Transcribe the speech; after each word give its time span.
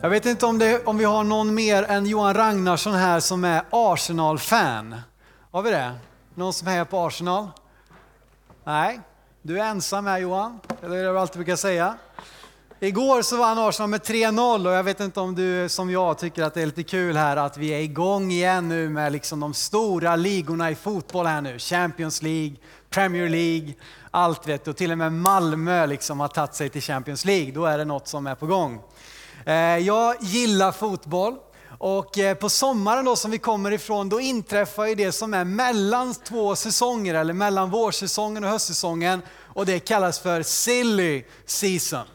Jag 0.00 0.10
vet 0.10 0.26
inte 0.26 0.46
om, 0.46 0.58
det, 0.58 0.84
om 0.84 0.98
vi 0.98 1.04
har 1.04 1.24
någon 1.24 1.54
mer 1.54 1.82
än 1.82 2.06
Johan 2.06 2.34
Ragnarsson 2.34 2.94
här 2.94 3.20
som 3.20 3.44
är 3.44 3.62
Arsenal-fan. 3.70 4.94
Har 5.50 5.62
vi 5.62 5.70
det? 5.70 5.92
Någon 6.34 6.52
som 6.52 6.68
hejar 6.68 6.84
på 6.84 7.06
Arsenal? 7.06 7.48
Nej, 8.64 9.00
du 9.42 9.60
är 9.60 9.64
ensam 9.64 10.06
här 10.06 10.18
Johan, 10.18 10.60
eller 10.82 10.94
det 10.94 11.00
är 11.00 11.04
det 11.04 11.10
du 11.12 11.18
alltid 11.18 11.36
brukar 11.36 11.56
säga. 11.56 11.94
Igår 12.80 13.22
så 13.22 13.36
vann 13.36 13.58
Arsenal 13.58 13.90
med 13.90 14.00
3-0 14.00 14.66
och 14.66 14.72
jag 14.72 14.84
vet 14.84 15.00
inte 15.00 15.20
om 15.20 15.34
du 15.34 15.68
som 15.68 15.90
jag 15.90 16.18
tycker 16.18 16.42
att 16.42 16.54
det 16.54 16.62
är 16.62 16.66
lite 16.66 16.82
kul 16.82 17.16
här 17.16 17.36
att 17.36 17.56
vi 17.56 17.68
är 17.68 17.80
igång 17.80 18.30
igen 18.30 18.68
nu 18.68 18.88
med 18.88 19.12
liksom 19.12 19.40
de 19.40 19.54
stora 19.54 20.16
ligorna 20.16 20.70
i 20.70 20.74
fotboll 20.74 21.26
här 21.26 21.40
nu. 21.40 21.58
Champions 21.58 22.22
League, 22.22 22.56
Premier 22.90 23.28
League, 23.28 23.74
allt 24.10 24.48
vet 24.48 24.64
du. 24.64 24.70
Och 24.70 24.76
till 24.76 24.92
och 24.92 24.98
med 24.98 25.12
Malmö 25.12 25.86
liksom 25.86 26.20
har 26.20 26.28
tagit 26.28 26.54
sig 26.54 26.68
till 26.68 26.82
Champions 26.82 27.24
League. 27.24 27.52
Då 27.52 27.64
är 27.64 27.78
det 27.78 27.84
något 27.84 28.08
som 28.08 28.26
är 28.26 28.34
på 28.34 28.46
gång. 28.46 28.80
Eh, 29.48 29.78
jag 29.78 30.16
gillar 30.20 30.72
fotboll. 30.72 31.34
Och 31.78 32.18
eh, 32.18 32.34
på 32.34 32.48
sommaren 32.48 33.04
då 33.04 33.16
som 33.16 33.30
vi 33.30 33.38
kommer 33.38 33.70
ifrån, 33.70 34.08
då 34.08 34.20
inträffar 34.20 34.86
ju 34.86 34.94
det 34.94 35.12
som 35.12 35.34
är 35.34 35.44
mellan 35.44 36.14
två 36.14 36.56
säsonger, 36.56 37.14
eller 37.14 37.34
mellan 37.34 37.70
vårsäsongen 37.70 38.44
och 38.44 38.50
höstsäsongen. 38.50 39.22
Och 39.54 39.66
det 39.66 39.80
kallas 39.80 40.18
för 40.18 40.42
silly 40.42 41.24
season. 41.46 42.06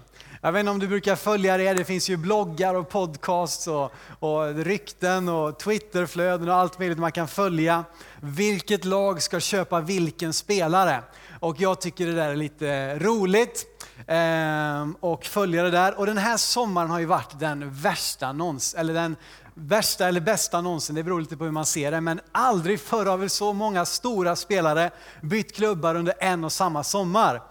Jag 0.45 0.51
vet 0.51 0.59
inte 0.59 0.71
om 0.71 0.79
du 0.79 0.87
brukar 0.87 1.15
följa 1.15 1.57
det, 1.57 1.73
det 1.73 1.85
finns 1.85 2.09
ju 2.09 2.17
bloggar 2.17 2.75
och 2.75 2.89
podcasts 2.89 3.67
och, 3.67 3.91
och 4.19 4.55
rykten 4.55 5.29
och 5.29 5.59
Twitterflöden 5.59 6.49
och 6.49 6.55
allt 6.55 6.79
möjligt 6.79 6.97
man 6.97 7.11
kan 7.11 7.27
följa. 7.27 7.83
Vilket 8.21 8.85
lag 8.85 9.21
ska 9.21 9.39
köpa 9.39 9.81
vilken 9.81 10.33
spelare? 10.33 11.03
Och 11.39 11.61
jag 11.61 11.81
tycker 11.81 12.07
det 12.07 12.13
där 12.13 12.29
är 12.29 12.35
lite 12.35 12.99
roligt 12.99 13.65
eh, 14.07 14.87
och 14.99 15.25
följa 15.25 15.63
det 15.63 15.71
där. 15.71 15.99
Och 15.99 16.05
den 16.05 16.17
här 16.17 16.37
sommaren 16.37 16.89
har 16.89 16.99
ju 16.99 17.05
varit 17.05 17.39
den 17.39 17.73
värsta 17.73 18.33
någonsin, 18.33 18.79
eller 18.79 18.93
den 18.93 19.15
värsta 19.53 20.07
eller 20.07 20.21
bästa 20.21 20.61
någonsin, 20.61 20.95
det 20.95 21.03
beror 21.03 21.21
lite 21.21 21.37
på 21.37 21.43
hur 21.43 21.51
man 21.51 21.65
ser 21.65 21.91
det. 21.91 22.01
Men 22.01 22.19
aldrig 22.31 22.79
förr 22.79 23.05
har 23.05 23.17
väl 23.17 23.29
så 23.29 23.53
många 23.53 23.85
stora 23.85 24.35
spelare 24.35 24.91
bytt 25.21 25.55
klubbar 25.55 25.95
under 25.95 26.13
en 26.19 26.43
och 26.43 26.51
samma 26.51 26.83
sommar. 26.83 27.41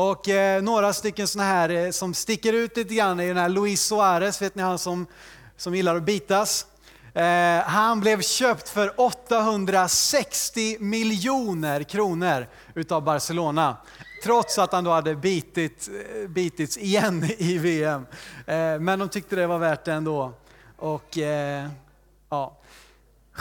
Och 0.00 0.28
eh, 0.28 0.62
några 0.62 0.92
stycken 0.92 1.28
sådana 1.28 1.50
här 1.50 1.68
eh, 1.68 1.90
som 1.90 2.14
sticker 2.14 2.52
ut 2.52 2.76
lite 2.76 2.94
grann 2.94 3.20
är 3.20 3.28
den 3.28 3.36
här 3.36 3.48
Luis 3.48 3.82
Suarez, 3.82 4.42
vet 4.42 4.54
ni 4.54 4.62
han 4.62 4.78
som, 4.78 5.06
som 5.56 5.74
gillar 5.74 5.96
att 5.96 6.02
bitas? 6.02 6.66
Eh, 7.14 7.60
han 7.60 8.00
blev 8.00 8.20
köpt 8.22 8.68
för 8.68 9.00
860 9.00 10.76
miljoner 10.80 11.82
kronor 11.82 12.46
utav 12.74 13.04
Barcelona. 13.04 13.76
Trots 14.24 14.58
att 14.58 14.72
han 14.72 14.84
då 14.84 14.90
hade 14.90 15.16
bitit, 15.16 15.88
eh, 15.88 16.28
bitits 16.28 16.76
igen 16.76 17.30
i 17.38 17.58
VM. 17.58 18.06
Eh, 18.46 18.80
men 18.80 18.98
de 18.98 19.08
tyckte 19.08 19.36
det 19.36 19.46
var 19.46 19.58
värt 19.58 19.84
det 19.84 19.92
ändå. 19.92 20.32
Och, 20.76 21.18
eh, 21.18 21.68
ja. 22.30 22.58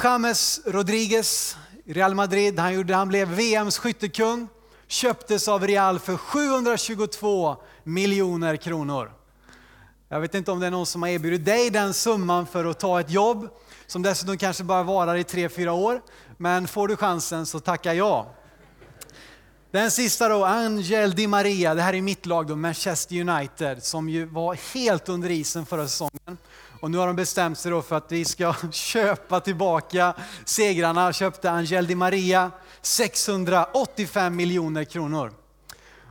James 0.03 0.61
Rodriguez, 0.65 1.57
Real 1.85 2.15
Madrid, 2.15 2.59
han, 2.59 2.73
gjorde, 2.73 2.95
han 2.95 3.07
blev 3.07 3.27
VMs 3.27 3.77
skyttekung 3.77 4.47
köptes 4.87 5.47
av 5.47 5.67
Real 5.67 5.99
för 5.99 6.17
722 6.17 7.55
miljoner 7.83 8.55
kronor. 8.55 9.11
Jag 10.09 10.19
vet 10.19 10.35
inte 10.35 10.51
om 10.51 10.59
det 10.59 10.67
är 10.67 10.71
någon 10.71 10.85
som 10.85 11.01
har 11.01 11.09
erbjudit 11.09 11.45
dig 11.45 11.69
den 11.69 11.93
summan 11.93 12.47
för 12.47 12.65
att 12.65 12.79
ta 12.79 12.99
ett 12.99 13.11
jobb 13.11 13.49
som 13.87 14.01
dessutom 14.01 14.37
kanske 14.37 14.63
bara 14.63 14.83
varar 14.83 15.15
i 15.15 15.23
3-4 15.23 15.69
år. 15.69 16.01
Men 16.37 16.67
får 16.67 16.87
du 16.87 16.95
chansen 16.95 17.45
så 17.45 17.59
tacka 17.59 17.93
ja. 17.93 18.33
Den 19.71 19.91
sista 19.91 20.29
då, 20.29 20.45
Angel 20.45 21.15
Di 21.15 21.27
Maria. 21.27 21.75
Det 21.75 21.81
här 21.81 21.93
är 21.93 22.01
mitt 22.01 22.25
lag 22.25 22.47
då, 22.47 22.55
Manchester 22.55 23.29
United, 23.29 23.83
som 23.83 24.09
ju 24.09 24.25
var 24.25 24.73
helt 24.73 25.09
under 25.09 25.29
isen 25.29 25.65
förra 25.65 25.87
säsongen. 25.87 26.37
Och 26.79 26.91
nu 26.91 26.97
har 26.97 27.07
de 27.07 27.15
bestämt 27.15 27.57
sig 27.57 27.71
då 27.71 27.81
för 27.81 27.95
att 27.95 28.11
vi 28.11 28.25
ska 28.25 28.55
köpa 28.71 29.39
tillbaka 29.39 30.13
segrarna. 30.45 31.13
Köpte 31.13 31.51
Angel 31.51 31.87
Di 31.87 31.95
Maria 31.95 32.51
685 32.81 34.35
miljoner 34.35 34.83
kronor. 34.83 35.33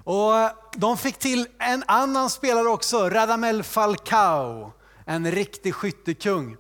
Och 0.04 0.32
de 0.76 0.96
fick 0.96 1.18
till 1.18 1.46
en 1.58 1.84
annan 1.86 2.30
spelare 2.30 2.68
också, 2.68 3.10
Radamel 3.10 3.62
Falcao, 3.62 4.72
en 5.04 5.30
riktig 5.30 5.74
skyttekung. 5.74 6.56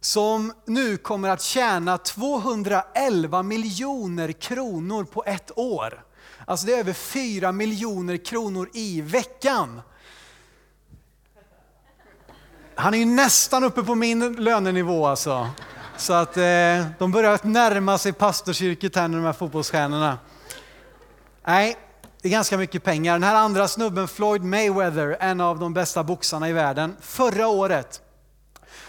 Som 0.00 0.52
nu 0.66 0.96
kommer 0.96 1.28
att 1.28 1.42
tjäna 1.42 1.98
211 1.98 3.42
miljoner 3.42 4.32
kronor 4.32 5.04
på 5.04 5.24
ett 5.26 5.58
år. 5.58 6.04
Alltså 6.44 6.66
det 6.66 6.74
är 6.74 6.78
över 6.78 6.92
4 6.92 7.52
miljoner 7.52 8.16
kronor 8.16 8.70
i 8.72 9.00
veckan. 9.00 9.82
Han 12.74 12.94
är 12.94 12.98
ju 12.98 13.04
nästan 13.04 13.64
uppe 13.64 13.82
på 13.82 13.94
min 13.94 14.32
lönenivå 14.32 15.06
alltså. 15.06 15.50
Så 15.96 16.12
att 16.12 16.36
eh, 16.36 16.42
de 16.98 17.12
börjar 17.12 17.40
närma 17.42 17.98
sig 17.98 18.12
pastorsyrket 18.12 18.96
här, 18.96 19.08
nu, 19.08 19.16
de 19.16 19.24
här 19.24 19.32
fotbollsstjärnorna. 19.32 20.18
Nej, 21.46 21.76
det 22.22 22.28
är 22.28 22.32
ganska 22.32 22.58
mycket 22.58 22.84
pengar. 22.84 23.12
Den 23.12 23.22
här 23.22 23.34
andra 23.34 23.68
snubben, 23.68 24.08
Floyd 24.08 24.44
Mayweather, 24.44 25.16
en 25.20 25.40
av 25.40 25.58
de 25.58 25.74
bästa 25.74 26.04
boxarna 26.04 26.48
i 26.48 26.52
världen. 26.52 26.96
Förra 27.00 27.48
året 27.48 28.00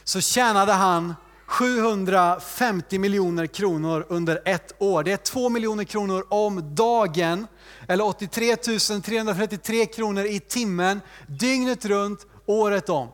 så 0.04 0.22
tjänade 0.22 0.72
han 0.72 1.16
750 1.46 3.00
miljoner 3.00 3.48
kronor 3.48 4.06
under 4.10 4.42
ett 4.46 4.76
år. 4.78 5.04
Det 5.04 5.12
är 5.12 5.18
2 5.18 5.50
miljoner 5.50 5.84
kronor 5.84 6.26
om 6.30 6.76
dagen, 6.76 7.48
eller 7.88 8.06
83 8.06 8.56
333 8.56 9.86
kronor 9.86 10.26
i 10.26 10.40
timmen, 10.40 11.02
dygnet 11.28 11.86
runt, 11.86 12.26
året 12.46 12.90
om. 12.90 13.10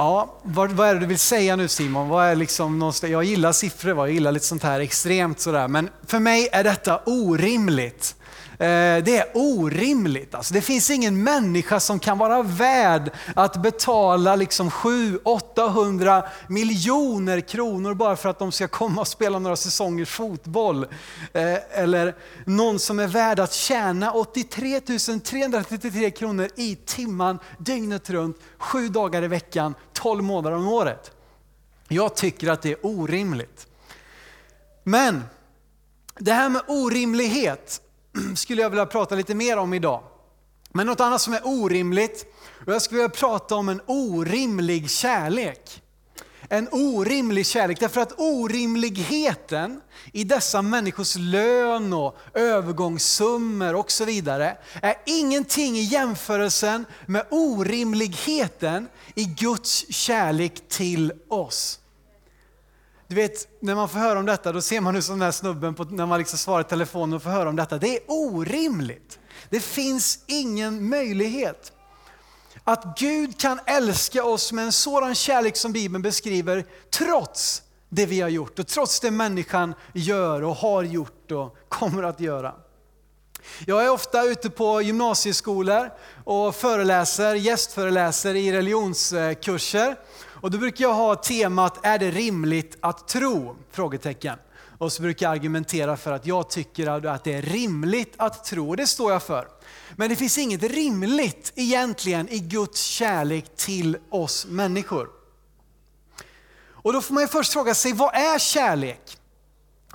Ja, 0.00 0.34
vad, 0.42 0.72
vad 0.72 0.88
är 0.88 0.94
det 0.94 1.00
du 1.00 1.06
vill 1.06 1.18
säga 1.18 1.56
nu 1.56 1.68
Simon? 1.68 2.08
Vad 2.08 2.26
är 2.26 2.36
liksom 2.36 2.92
jag 3.02 3.24
gillar 3.24 3.52
siffror, 3.52 3.96
jag 3.96 4.10
gillar 4.10 4.32
lite 4.32 4.46
sånt 4.46 4.62
här 4.62 4.80
extremt 4.80 5.40
sådär. 5.40 5.68
Men 5.68 5.88
för 6.06 6.18
mig 6.18 6.48
är 6.52 6.64
detta 6.64 7.00
orimligt. 7.06 8.16
Eh, 8.58 9.04
det 9.04 9.16
är 9.16 9.30
orimligt. 9.34 10.34
Alltså, 10.34 10.54
det 10.54 10.60
finns 10.60 10.90
ingen 10.90 11.22
människa 11.22 11.80
som 11.80 11.98
kan 11.98 12.18
vara 12.18 12.42
värd 12.42 13.10
att 13.36 13.62
betala 13.62 14.36
liksom 14.36 14.70
700-800 14.70 16.22
miljoner 16.48 17.40
kronor 17.40 17.94
bara 17.94 18.16
för 18.16 18.28
att 18.28 18.38
de 18.38 18.52
ska 18.52 18.68
komma 18.68 19.00
och 19.00 19.08
spela 19.08 19.38
några 19.38 19.56
säsonger 19.56 20.04
fotboll. 20.04 20.86
Eh, 21.32 21.80
eller 21.80 22.14
någon 22.46 22.78
som 22.78 22.98
är 22.98 23.06
värd 23.06 23.40
att 23.40 23.52
tjäna 23.52 24.12
83 24.12 24.80
333 24.80 26.10
kronor 26.10 26.48
i 26.56 26.76
timman 26.76 27.38
dygnet 27.58 28.10
runt, 28.10 28.36
sju 28.58 28.88
dagar 28.88 29.22
i 29.22 29.28
veckan, 29.28 29.74
12 29.92 30.24
månader 30.24 30.56
om 30.56 30.68
året. 30.68 31.10
Jag 31.88 32.14
tycker 32.14 32.48
att 32.48 32.62
det 32.62 32.70
är 32.70 32.86
orimligt. 32.86 33.66
Men 34.82 35.24
det 36.18 36.32
här 36.32 36.48
med 36.48 36.62
orimlighet 36.66 37.82
skulle 38.36 38.62
jag 38.62 38.70
vilja 38.70 38.86
prata 38.86 39.14
lite 39.14 39.34
mer 39.34 39.56
om 39.56 39.74
idag. 39.74 40.02
Men 40.72 40.86
något 40.86 41.00
annat 41.00 41.20
som 41.20 41.32
är 41.32 41.40
orimligt, 41.44 42.26
och 42.66 42.72
jag 42.72 42.82
skulle 42.82 42.98
vilja 42.98 43.16
prata 43.16 43.54
om 43.54 43.68
en 43.68 43.80
orimlig 43.86 44.90
kärlek. 44.90 45.82
En 46.50 46.68
orimlig 46.72 47.46
kärlek, 47.46 47.80
därför 47.80 48.00
att 48.00 48.12
orimligheten 48.16 49.80
i 50.12 50.24
dessa 50.24 50.62
människors 50.62 51.16
lön 51.16 51.92
och 51.92 52.18
övergångssummor 52.34 53.74
och 53.74 53.90
så 53.90 54.04
vidare 54.04 54.56
är 54.82 54.94
ingenting 55.06 55.76
i 55.76 55.82
jämförelsen 55.82 56.84
med 57.06 57.26
orimligheten 57.30 58.88
i 59.14 59.24
Guds 59.24 59.92
kärlek 59.92 60.68
till 60.68 61.12
oss. 61.28 61.80
Du 63.08 63.14
vet, 63.14 63.48
när 63.60 63.74
man 63.74 63.88
får 63.88 63.98
höra 63.98 64.18
om 64.18 64.26
detta, 64.26 64.52
då 64.52 64.60
ser 64.60 64.80
man 64.80 64.94
hur 64.94 65.02
som 65.02 65.18
den 65.18 65.22
här 65.22 65.32
snubben 65.32 65.74
på, 65.74 65.84
när 65.84 66.06
man 66.06 66.18
liksom 66.18 66.38
svarar 66.38 66.60
i 66.60 66.64
telefonen 66.64 67.16
och 67.16 67.22
får 67.22 67.30
höra 67.30 67.48
om 67.48 67.56
detta. 67.56 67.78
Det 67.78 67.96
är 67.96 68.00
orimligt. 68.06 69.18
Det 69.50 69.60
finns 69.60 70.24
ingen 70.26 70.88
möjlighet. 70.88 71.72
Att 72.64 72.98
Gud 72.98 73.40
kan 73.40 73.60
älska 73.66 74.24
oss 74.24 74.52
med 74.52 74.64
en 74.64 74.72
sådan 74.72 75.14
kärlek 75.14 75.56
som 75.56 75.72
Bibeln 75.72 76.02
beskriver, 76.02 76.64
trots 76.90 77.62
det 77.88 78.06
vi 78.06 78.20
har 78.20 78.28
gjort 78.28 78.58
och 78.58 78.66
trots 78.66 79.00
det 79.00 79.10
människan 79.10 79.74
gör 79.92 80.42
och 80.42 80.54
har 80.54 80.82
gjort 80.82 81.30
och 81.30 81.56
kommer 81.68 82.02
att 82.02 82.20
göra. 82.20 82.54
Jag 83.66 83.84
är 83.84 83.90
ofta 83.90 84.24
ute 84.24 84.50
på 84.50 84.82
gymnasieskolor 84.82 85.90
och 86.24 86.54
föreläser, 86.54 87.34
gästföreläser 87.34 88.34
i 88.34 88.52
religionskurser. 88.52 89.96
Och 90.40 90.50
då 90.50 90.58
brukar 90.58 90.84
jag 90.84 90.94
ha 90.94 91.16
temat, 91.16 91.86
är 91.86 91.98
det 91.98 92.10
rimligt 92.10 92.76
att 92.80 93.08
tro? 93.08 93.56
Frågetecken. 93.70 94.38
Och 94.78 94.92
så 94.92 95.02
brukar 95.02 95.26
jag 95.26 95.32
argumentera 95.32 95.96
för 95.96 96.12
att 96.12 96.26
jag 96.26 96.50
tycker 96.50 97.06
att 97.06 97.24
det 97.24 97.34
är 97.34 97.42
rimligt 97.42 98.14
att 98.16 98.44
tro, 98.44 98.68
och 98.68 98.76
det 98.76 98.86
står 98.86 99.12
jag 99.12 99.22
för. 99.22 99.48
Men 99.96 100.08
det 100.08 100.16
finns 100.16 100.38
inget 100.38 100.62
rimligt 100.62 101.52
egentligen 101.54 102.28
i 102.28 102.38
Guds 102.38 102.82
kärlek 102.82 103.56
till 103.56 103.96
oss 104.10 104.46
människor. 104.46 105.08
Och 106.82 106.92
då 106.92 107.00
får 107.00 107.14
man 107.14 107.22
ju 107.22 107.28
först 107.28 107.52
fråga 107.52 107.74
sig, 107.74 107.92
vad 107.92 108.14
är 108.14 108.38
kärlek? 108.38 109.17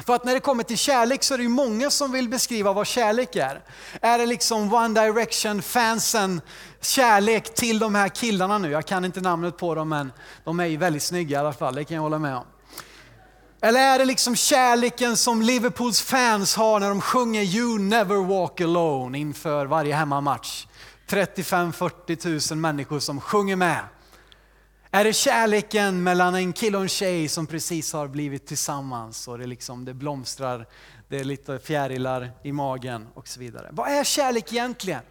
För 0.01 0.15
att 0.15 0.25
när 0.25 0.33
det 0.33 0.39
kommer 0.39 0.63
till 0.63 0.77
kärlek 0.77 1.23
så 1.23 1.33
är 1.33 1.37
det 1.37 1.43
ju 1.43 1.49
många 1.49 1.89
som 1.89 2.11
vill 2.11 2.29
beskriva 2.29 2.73
vad 2.73 2.87
kärlek 2.87 3.35
är. 3.35 3.61
Är 4.01 4.17
det 4.17 4.25
liksom 4.25 4.73
One 4.73 5.01
Direction 5.01 5.61
fansen 5.61 6.41
kärlek 6.81 7.53
till 7.53 7.79
de 7.79 7.95
här 7.95 8.09
killarna 8.09 8.57
nu? 8.57 8.71
Jag 8.71 8.85
kan 8.85 9.05
inte 9.05 9.21
namnet 9.21 9.57
på 9.57 9.75
dem 9.75 9.89
men 9.89 10.11
de 10.43 10.59
är 10.59 10.65
ju 10.65 10.77
väldigt 10.77 11.03
snygga 11.03 11.37
i 11.37 11.39
alla 11.39 11.53
fall, 11.53 11.75
det 11.75 11.83
kan 11.83 11.95
jag 11.95 12.01
hålla 12.01 12.19
med 12.19 12.35
om. 12.35 12.43
Eller 13.61 13.79
är 13.79 13.99
det 13.99 14.05
liksom 14.05 14.35
kärleken 14.35 15.17
som 15.17 15.41
Liverpools 15.41 16.01
fans 16.01 16.55
har 16.55 16.79
när 16.79 16.89
de 16.89 17.01
sjunger 17.01 17.41
You 17.41 17.79
never 17.79 18.15
walk 18.15 18.61
alone 18.61 19.19
inför 19.19 19.65
varje 19.65 19.95
hemmamatch? 19.95 20.67
35-40 21.09 22.53
000 22.53 22.59
människor 22.59 22.99
som 22.99 23.21
sjunger 23.21 23.55
med. 23.55 23.79
Är 24.95 25.03
det 25.03 25.13
kärleken 25.13 26.03
mellan 26.03 26.35
en 26.35 26.53
kille 26.53 26.77
och 26.77 26.83
en 26.83 26.89
tjej 26.89 27.27
som 27.27 27.47
precis 27.47 27.93
har 27.93 28.07
blivit 28.07 28.47
tillsammans 28.47 29.27
och 29.27 29.37
det, 29.37 29.47
liksom, 29.47 29.85
det 29.85 29.93
blomstrar, 29.93 30.67
det 31.09 31.19
är 31.19 31.23
lite 31.23 31.59
fjärilar 31.59 32.31
i 32.43 32.51
magen 32.51 33.07
och 33.13 33.27
så 33.27 33.39
vidare. 33.39 33.69
Vad 33.71 33.91
är 33.91 34.03
kärlek 34.03 34.53
egentligen? 34.53 35.01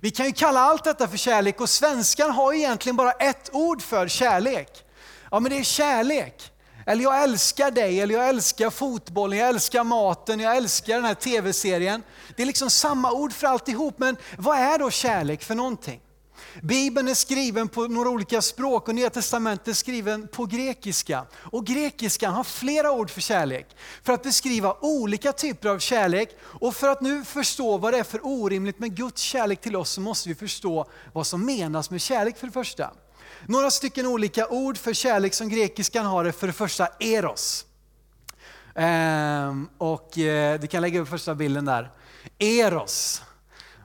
Vi 0.00 0.10
kan 0.10 0.26
ju 0.26 0.32
kalla 0.32 0.60
allt 0.60 0.84
detta 0.84 1.08
för 1.08 1.16
kärlek 1.16 1.60
och 1.60 1.68
svenskan 1.68 2.30
har 2.30 2.52
egentligen 2.52 2.96
bara 2.96 3.12
ett 3.12 3.50
ord 3.52 3.82
för 3.82 4.08
kärlek. 4.08 4.84
Ja 5.30 5.40
men 5.40 5.52
det 5.52 5.58
är 5.58 5.64
kärlek. 5.64 6.52
Eller 6.86 7.02
jag 7.02 7.22
älskar 7.22 7.70
dig, 7.70 8.00
eller 8.00 8.14
jag 8.14 8.28
älskar 8.28 8.70
fotbollen, 8.70 9.38
jag 9.38 9.48
älskar 9.48 9.84
maten, 9.84 10.40
jag 10.40 10.56
älskar 10.56 10.94
den 10.94 11.04
här 11.04 11.14
tv-serien. 11.14 12.02
Det 12.36 12.42
är 12.42 12.46
liksom 12.46 12.70
samma 12.70 13.12
ord 13.12 13.32
för 13.32 13.46
alltihop, 13.46 13.98
men 13.98 14.16
vad 14.38 14.58
är 14.58 14.78
då 14.78 14.90
kärlek 14.90 15.42
för 15.42 15.54
någonting? 15.54 16.00
Bibeln 16.62 17.08
är 17.08 17.14
skriven 17.14 17.68
på 17.68 17.86
några 17.86 18.08
olika 18.08 18.42
språk 18.42 18.88
och 18.88 18.94
Nya 18.94 19.10
Testamentet 19.10 19.68
är 19.68 19.72
skriven 19.72 20.28
på 20.28 20.46
grekiska. 20.46 21.26
Och 21.34 21.66
grekiskan 21.66 22.34
har 22.34 22.44
flera 22.44 22.92
ord 22.92 23.10
för 23.10 23.20
kärlek, 23.20 23.76
för 24.02 24.12
att 24.12 24.22
beskriva 24.22 24.76
olika 24.80 25.32
typer 25.32 25.68
av 25.68 25.78
kärlek. 25.78 26.28
Och 26.42 26.76
för 26.76 26.88
att 26.88 27.00
nu 27.00 27.24
förstå 27.24 27.78
vad 27.78 27.92
det 27.92 27.98
är 27.98 28.04
för 28.04 28.20
orimligt 28.26 28.78
med 28.78 28.96
Guds 28.96 29.22
kärlek 29.22 29.60
till 29.60 29.76
oss 29.76 29.90
så 29.90 30.00
måste 30.00 30.28
vi 30.28 30.34
förstå 30.34 30.86
vad 31.12 31.26
som 31.26 31.46
menas 31.46 31.90
med 31.90 32.00
kärlek 32.00 32.38
för 32.38 32.46
det 32.46 32.52
första. 32.52 32.90
Några 33.46 33.70
stycken 33.70 34.06
olika 34.06 34.48
ord 34.48 34.78
för 34.78 34.92
kärlek 34.92 35.34
som 35.34 35.48
grekiskan 35.48 36.06
har 36.06 36.24
är 36.24 36.32
för 36.32 36.46
det 36.46 36.52
första 36.52 36.88
eros. 37.00 37.66
Ehm, 38.74 39.68
och 39.78 40.18
eh, 40.18 40.60
du 40.60 40.66
kan 40.66 40.82
lägga 40.82 41.00
upp 41.00 41.08
första 41.08 41.34
bilden 41.34 41.64
där. 41.64 41.90
Eros. 42.38 43.22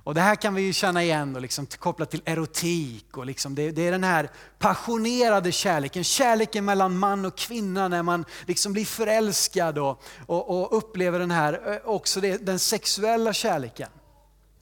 Och 0.10 0.16
det 0.16 0.22
här 0.22 0.36
kan 0.36 0.56
vi 0.56 0.62
ju 0.62 0.74
känna 0.74 1.04
igen 1.04 1.36
och 1.36 1.42
liksom 1.42 1.66
kopplat 1.66 2.12
till 2.12 2.22
erotik. 2.26 3.18
Och 3.18 3.26
liksom 3.26 3.56
det, 3.56 3.72
det, 3.72 3.88
är 3.88 3.92
den 3.92 4.04
här 4.04 4.30
passionerade 4.60 5.52
kärleken, 5.52 6.04
kärleken 6.04 6.66
mellan 6.66 6.98
man 6.98 7.26
och 7.26 7.38
kvinna 7.38 7.88
när 7.88 8.04
man 8.04 8.26
liksom 8.46 8.74
blir 8.74 8.86
förälskad 8.86 9.78
och, 9.78 10.04
och, 10.26 10.50
och 10.50 10.78
upplever 10.78 11.20
den 11.20 11.32
här, 11.32 11.74
eh, 11.74 11.90
också 11.90 12.22
det, 12.22 12.46
den 12.46 12.60
sexuella 12.60 13.34
kärleken. 13.34 13.90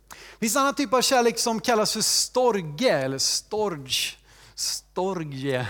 Det 0.09 0.39
finns 0.39 0.55
en 0.55 0.61
annan 0.61 0.73
typ 0.73 0.93
av 0.93 1.01
kärlek 1.01 1.39
som 1.39 1.59
kallas 1.59 1.93
för 1.93 2.01
storge 2.01 2.99
eller 2.99 3.17
storge. 3.17 4.15
Storge, 4.55 5.67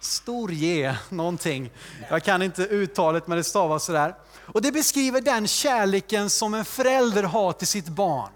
storge, 0.00 0.98
någonting. 1.08 1.70
Jag 2.10 2.22
kan 2.22 2.42
inte 2.42 2.62
uttalet 2.62 3.26
men 3.26 3.38
det 3.38 3.44
stavas 3.44 3.84
sådär. 3.84 4.14
Och 4.36 4.62
det 4.62 4.72
beskriver 4.72 5.20
den 5.20 5.46
kärleken 5.46 6.30
som 6.30 6.54
en 6.54 6.64
förälder 6.64 7.22
har 7.22 7.52
till 7.52 7.66
sitt 7.66 7.88
barn. 7.88 8.30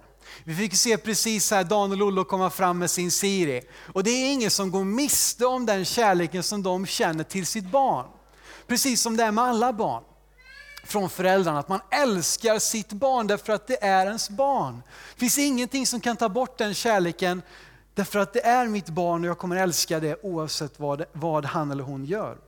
Vi 0.45 0.55
fick 0.55 0.75
se 0.75 0.99
precis 0.99 1.51
här 1.51 1.65
Daniel 1.65 2.03
och 2.03 2.09
Ollo 2.09 2.25
komma 2.25 2.51
fram 2.51 2.79
med 2.79 2.91
sin 2.91 3.11
Siri. 3.11 3.63
Och 3.95 4.05
det 4.05 4.11
är 4.11 4.33
ingen 4.33 4.51
som 4.51 4.71
går 4.71 4.85
miste 4.85 5.47
om 5.47 5.67
den 5.67 5.85
kärleken 5.85 6.43
som 6.43 6.63
de 6.63 6.87
känner 6.87 7.25
till 7.25 7.47
sitt 7.47 7.71
barn. 7.71 8.07
Precis 8.67 9.01
som 9.01 9.17
det 9.17 9.25
är 9.25 9.33
med 9.33 9.45
alla 9.45 9.73
barn 9.73 10.03
från 10.85 11.11
föräldrarna, 11.11 11.59
att 11.59 11.69
man 11.69 11.81
älskar 11.91 12.59
sitt 12.59 12.93
barn 12.93 13.27
därför 13.27 13.53
att 13.53 13.67
det 13.67 13.85
är 13.85 14.07
ens 14.07 14.31
barn. 14.31 14.83
Det 15.15 15.21
finns 15.21 15.39
ingenting 15.39 15.87
som 15.87 16.01
kan 16.01 16.17
ta 16.17 16.29
bort 16.29 16.59
den 16.59 16.75
kärleken 16.75 17.43
Därför 17.99 18.19
att 18.19 18.33
det 18.33 18.47
är 18.47 18.67
mitt 18.67 18.89
barn 18.89 19.25
och 19.25 19.31
jag 19.31 19.39
kommer 19.39 19.57
älska 19.57 20.01
det 20.01 20.17
oavsett 20.23 20.81
vad, 20.81 21.05
vad 21.13 21.45
han 21.45 21.71
eller 21.71 21.85
hon 21.85 22.05
gör. 22.05 22.39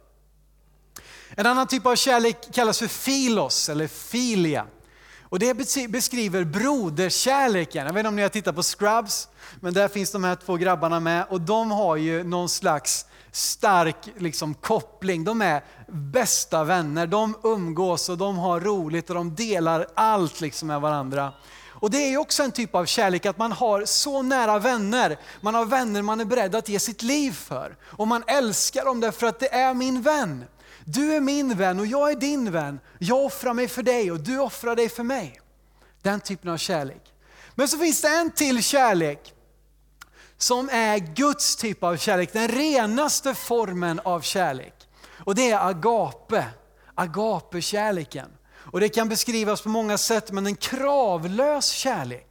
En 1.30 1.46
annan 1.46 1.66
typ 1.66 1.86
av 1.86 1.96
kärlek 1.96 2.36
kallas 2.52 2.78
för 2.78 2.86
filos 2.86 3.68
eller 3.68 3.86
filia. 3.86 4.66
Och 5.30 5.38
det 5.38 5.54
beskriver 5.88 6.44
broderskärleken. 6.44 7.86
Jag 7.86 7.92
vet 7.92 8.00
inte 8.00 8.08
om 8.08 8.16
ni 8.16 8.22
har 8.22 8.28
tittat 8.28 8.54
på 8.54 8.62
Scrubs, 8.62 9.28
men 9.60 9.74
där 9.74 9.88
finns 9.88 10.12
de 10.12 10.24
här 10.24 10.36
två 10.36 10.56
grabbarna 10.56 11.00
med 11.00 11.24
och 11.28 11.40
de 11.40 11.70
har 11.70 11.96
ju 11.96 12.24
någon 12.24 12.48
slags 12.48 13.06
stark 13.32 13.96
liksom, 14.18 14.54
koppling. 14.54 15.24
De 15.24 15.42
är 15.42 15.64
bästa 15.88 16.64
vänner, 16.64 17.06
de 17.06 17.34
umgås 17.42 18.08
och 18.08 18.18
de 18.18 18.38
har 18.38 18.60
roligt 18.60 19.10
och 19.10 19.14
de 19.14 19.34
delar 19.34 19.86
allt 19.94 20.40
liksom, 20.40 20.68
med 20.68 20.80
varandra. 20.80 21.32
Och 21.68 21.90
det 21.90 22.12
är 22.12 22.18
också 22.18 22.42
en 22.42 22.52
typ 22.52 22.74
av 22.74 22.84
kärlek 22.86 23.26
att 23.26 23.38
man 23.38 23.52
har 23.52 23.84
så 23.84 24.22
nära 24.22 24.58
vänner. 24.58 25.18
Man 25.40 25.54
har 25.54 25.64
vänner 25.64 26.02
man 26.02 26.20
är 26.20 26.24
beredd 26.24 26.54
att 26.54 26.68
ge 26.68 26.78
sitt 26.78 27.02
liv 27.02 27.32
för. 27.32 27.76
Och 27.82 28.08
man 28.08 28.24
älskar 28.26 28.84
dem 28.84 29.00
därför 29.00 29.26
att 29.26 29.40
det 29.40 29.54
är 29.54 29.74
min 29.74 30.02
vän. 30.02 30.44
Du 30.94 31.14
är 31.14 31.20
min 31.20 31.54
vän 31.56 31.80
och 31.80 31.86
jag 31.86 32.10
är 32.10 32.16
din 32.16 32.50
vän. 32.50 32.80
Jag 32.98 33.24
offrar 33.24 33.54
mig 33.54 33.68
för 33.68 33.82
dig 33.82 34.12
och 34.12 34.20
du 34.20 34.38
offrar 34.38 34.76
dig 34.76 34.88
för 34.88 35.02
mig. 35.02 35.40
Den 36.02 36.20
typen 36.20 36.50
av 36.50 36.56
kärlek. 36.56 37.12
Men 37.54 37.68
så 37.68 37.78
finns 37.78 38.02
det 38.02 38.08
en 38.08 38.30
till 38.30 38.62
kärlek 38.62 39.34
som 40.38 40.68
är 40.72 40.98
Guds 40.98 41.56
typ 41.56 41.84
av 41.84 41.96
kärlek, 41.96 42.32
den 42.32 42.48
renaste 42.48 43.34
formen 43.34 44.00
av 44.04 44.20
kärlek. 44.20 44.74
Och 45.24 45.34
det 45.34 45.50
är 45.50 45.68
agape, 45.68 46.46
agape-kärleken. 46.94 48.28
Och 48.52 48.80
det 48.80 48.88
kan 48.88 49.08
beskrivas 49.08 49.62
på 49.62 49.68
många 49.68 49.98
sätt, 49.98 50.30
men 50.30 50.46
en 50.46 50.56
kravlös 50.56 51.70
kärlek. 51.70 52.29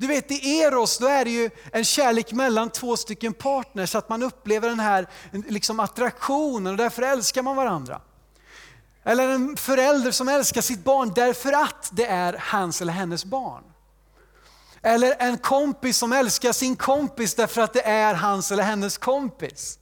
Du 0.00 0.06
vet 0.06 0.30
i 0.30 0.60
Eros, 0.60 0.98
då 0.98 1.06
är 1.06 1.24
det 1.24 1.30
ju 1.30 1.50
en 1.72 1.84
kärlek 1.84 2.32
mellan 2.32 2.70
två 2.70 2.96
stycken 2.96 3.34
partners, 3.34 3.90
så 3.90 3.98
att 3.98 4.08
man 4.08 4.22
upplever 4.22 4.68
den 4.68 4.80
här 4.80 5.06
liksom 5.48 5.80
attraktionen 5.80 6.72
och 6.72 6.76
därför 6.76 7.02
älskar 7.02 7.42
man 7.42 7.56
varandra. 7.56 8.00
Eller 9.04 9.28
en 9.28 9.56
förälder 9.56 10.10
som 10.10 10.28
älskar 10.28 10.60
sitt 10.60 10.84
barn 10.84 11.12
därför 11.14 11.52
att 11.52 11.90
det 11.92 12.06
är 12.06 12.36
hans 12.38 12.82
eller 12.82 12.92
hennes 12.92 13.24
barn. 13.24 13.64
Eller 14.82 15.16
en 15.18 15.38
kompis 15.38 15.98
som 15.98 16.12
älskar 16.12 16.52
sin 16.52 16.76
kompis 16.76 17.34
därför 17.34 17.60
att 17.60 17.72
det 17.72 17.86
är 17.86 18.14
hans 18.14 18.52
eller 18.52 18.62
hennes 18.62 18.98
kompis. 18.98 19.78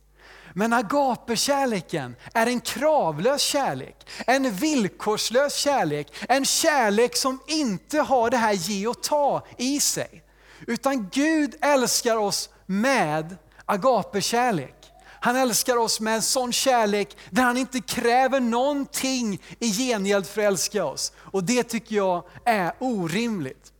Men 0.58 0.72
agapekärleken 0.72 2.16
är 2.34 2.46
en 2.46 2.60
kravlös 2.60 3.42
kärlek, 3.42 3.96
en 4.26 4.50
villkorslös 4.50 5.54
kärlek, 5.54 6.12
en 6.28 6.44
kärlek 6.44 7.16
som 7.16 7.40
inte 7.46 7.98
har 7.98 8.30
det 8.30 8.36
här 8.36 8.52
ge 8.52 8.86
och 8.86 9.02
ta 9.02 9.46
i 9.58 9.80
sig. 9.80 10.22
Utan 10.66 11.08
Gud 11.12 11.54
älskar 11.60 12.16
oss 12.16 12.50
med 12.66 13.36
agapekärlek. 13.64 14.74
Han 15.20 15.36
älskar 15.36 15.76
oss 15.76 16.00
med 16.00 16.14
en 16.14 16.22
sån 16.22 16.52
kärlek 16.52 17.16
där 17.30 17.42
han 17.42 17.56
inte 17.56 17.80
kräver 17.80 18.40
någonting 18.40 19.42
i 19.58 19.72
gengäld 19.72 20.26
för 20.26 20.40
att 20.40 20.46
älska 20.46 20.84
oss. 20.84 21.12
Och 21.16 21.44
det 21.44 21.62
tycker 21.62 21.96
jag 21.96 22.24
är 22.44 22.72
orimligt. 22.78 23.72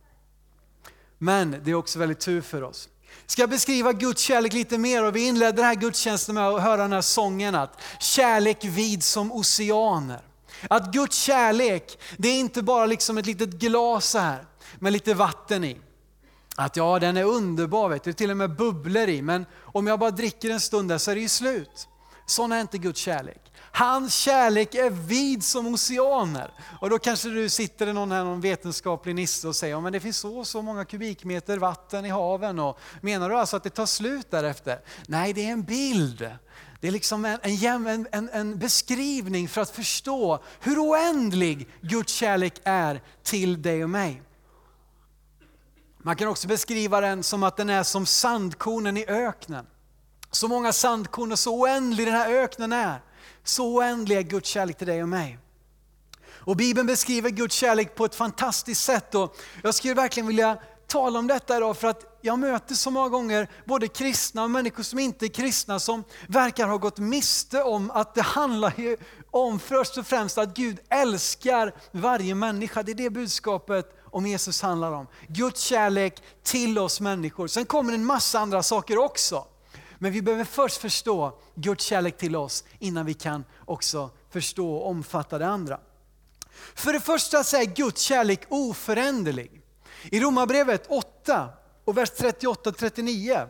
Men 1.17 1.61
det 1.63 1.71
är 1.71 1.75
också 1.75 1.99
väldigt 1.99 2.19
tur 2.19 2.41
för 2.41 2.63
oss 2.63 2.89
ska 3.31 3.47
beskriva 3.47 3.93
Guds 3.93 4.21
kärlek 4.21 4.53
lite 4.53 4.77
mer 4.77 5.05
och 5.05 5.15
vi 5.15 5.27
inledde 5.27 5.51
den 5.51 5.65
här 5.65 5.75
gudstjänsten 5.75 6.35
med 6.35 6.47
att 6.47 6.61
höra 6.61 6.81
den 6.81 6.93
här 6.93 7.01
sången 7.01 7.55
att 7.55 7.81
kärlek 7.99 8.57
vid 8.63 9.03
som 9.03 9.31
oceaner. 9.31 10.21
Att 10.69 10.93
Guds 10.93 11.17
kärlek, 11.17 11.99
det 12.17 12.27
är 12.29 12.39
inte 12.39 12.61
bara 12.61 12.85
liksom 12.85 13.17
ett 13.17 13.25
litet 13.25 13.49
glas 13.49 14.13
här 14.13 14.45
med 14.79 14.93
lite 14.93 15.13
vatten 15.13 15.63
i. 15.63 15.77
Att 16.55 16.75
ja, 16.75 16.99
den 16.99 17.17
är 17.17 17.23
underbar, 17.23 17.89
vet 17.89 18.03
du, 18.03 18.13
till 18.13 18.31
och 18.31 18.37
med 18.37 18.55
bubblor 18.55 19.09
i, 19.09 19.21
men 19.21 19.45
om 19.61 19.87
jag 19.87 19.99
bara 19.99 20.11
dricker 20.11 20.49
en 20.49 20.59
stund 20.59 20.89
där 20.89 20.97
så 20.97 21.11
är 21.11 21.15
det 21.15 21.21
ju 21.21 21.29
slut. 21.29 21.87
Sån 22.29 22.51
är 22.51 22.61
inte 22.61 22.77
Guds 22.77 22.99
kärlek. 22.99 23.51
Hans 23.71 24.15
kärlek 24.15 24.75
är 24.75 24.89
vid 24.89 25.43
som 25.43 25.73
oceaner. 25.73 26.53
Och 26.81 26.89
då 26.89 26.99
kanske 26.99 27.29
du 27.29 27.49
sitter 27.49 27.93
någon, 27.93 28.11
här, 28.11 28.23
någon 28.23 28.41
vetenskaplig 28.41 29.15
nisse 29.15 29.47
och 29.47 29.55
säger, 29.55 29.73
ja, 29.73 29.81
men 29.81 29.93
det 29.93 29.99
finns 29.99 30.17
så 30.17 30.45
så 30.45 30.61
många 30.61 30.85
kubikmeter 30.85 31.57
vatten 31.57 32.05
i 32.05 32.09
haven. 32.09 32.59
Och, 32.59 32.79
menar 33.01 33.29
du 33.29 33.37
alltså 33.37 33.57
att 33.57 33.63
det 33.63 33.69
tar 33.69 33.85
slut 33.85 34.31
därefter? 34.31 34.81
Nej, 35.07 35.33
det 35.33 35.45
är 35.45 35.51
en 35.51 35.63
bild. 35.63 36.31
Det 36.79 36.87
är 36.87 36.91
liksom 36.91 37.25
en, 37.25 37.39
en, 37.41 38.07
en, 38.11 38.29
en, 38.29 38.59
beskrivning 38.59 39.47
för 39.47 39.61
att 39.61 39.69
förstå 39.69 40.43
hur 40.59 40.79
oändlig 40.79 41.67
Guds 41.81 42.13
kärlek 42.13 42.61
är 42.63 43.01
till 43.23 43.61
dig 43.61 43.83
och 43.83 43.89
mig. 43.89 44.21
Man 45.97 46.15
kan 46.15 46.27
också 46.27 46.47
beskriva 46.47 47.01
den 47.01 47.23
som 47.23 47.43
att 47.43 47.57
den 47.57 47.69
är 47.69 47.83
som 47.83 48.05
sandkornen 48.05 48.97
i 48.97 49.05
öknen. 49.07 49.65
Så 50.31 50.47
många 50.47 50.73
sandkorn 50.73 51.31
och 51.31 51.39
så 51.39 51.59
oändlig 51.59 52.07
den 52.07 52.15
här 52.15 52.33
öknen 52.33 52.73
är. 52.73 53.01
Så 53.43 53.75
oändlig 53.75 54.17
är 54.17 54.21
Guds 54.21 54.49
kärlek 54.49 54.77
till 54.77 54.87
dig 54.87 55.03
och 55.03 55.09
mig. 55.09 55.37
Och 56.29 56.55
Bibeln 56.55 56.87
beskriver 56.87 57.29
Guds 57.29 57.55
kärlek 57.55 57.95
på 57.95 58.05
ett 58.05 58.15
fantastiskt 58.15 58.83
sätt. 58.83 59.15
Och 59.15 59.37
jag 59.63 59.75
skulle 59.75 59.93
verkligen 59.93 60.27
vilja 60.27 60.57
tala 60.87 61.19
om 61.19 61.27
detta 61.27 61.57
idag 61.57 61.77
för 61.77 61.87
att 61.87 62.19
jag 62.21 62.39
möter 62.39 62.75
så 62.75 62.91
många 62.91 63.09
gånger 63.09 63.49
både 63.65 63.87
kristna 63.87 64.43
och 64.43 64.51
människor 64.51 64.83
som 64.83 64.99
inte 64.99 65.25
är 65.25 65.27
kristna 65.27 65.79
som 65.79 66.03
verkar 66.27 66.67
ha 66.67 66.77
gått 66.77 66.97
miste 66.97 67.63
om 67.63 67.91
att 67.91 68.15
det 68.15 68.21
handlar 68.21 68.73
om 69.31 69.59
först 69.59 69.97
och 69.97 70.07
främst 70.07 70.37
att 70.37 70.55
Gud 70.55 70.79
älskar 70.89 71.75
varje 71.91 72.35
människa. 72.35 72.83
Det 72.83 72.91
är 72.91 72.95
det 72.95 73.09
budskapet 73.09 73.95
om 74.11 74.27
Jesus 74.27 74.61
handlar 74.61 74.91
om. 74.91 75.07
Guds 75.27 75.61
kärlek 75.61 76.23
till 76.43 76.79
oss 76.79 77.01
människor. 77.01 77.47
Sen 77.47 77.65
kommer 77.65 77.93
en 77.93 78.05
massa 78.05 78.39
andra 78.39 78.63
saker 78.63 78.97
också. 78.97 79.45
Men 79.99 80.11
vi 80.11 80.21
behöver 80.21 80.43
först 80.43 80.77
förstå 80.77 81.39
Guds 81.55 81.85
kärlek 81.85 82.17
till 82.17 82.35
oss 82.35 82.63
innan 82.79 83.05
vi 83.05 83.13
kan 83.13 83.43
också 83.65 84.09
förstå 84.29 84.73
och 84.75 84.89
omfatta 84.89 85.37
det 85.37 85.47
andra. 85.47 85.79
För 86.75 86.93
det 86.93 86.99
första 86.99 87.43
så 87.43 87.57
är 87.57 87.65
Guds 87.65 88.01
kärlek 88.01 88.41
oföränderlig. 88.49 89.61
I 90.03 90.19
Romarbrevet 90.19 90.85
8 90.87 91.49
och 91.85 91.97
vers 91.97 92.09
38-39 92.09 93.47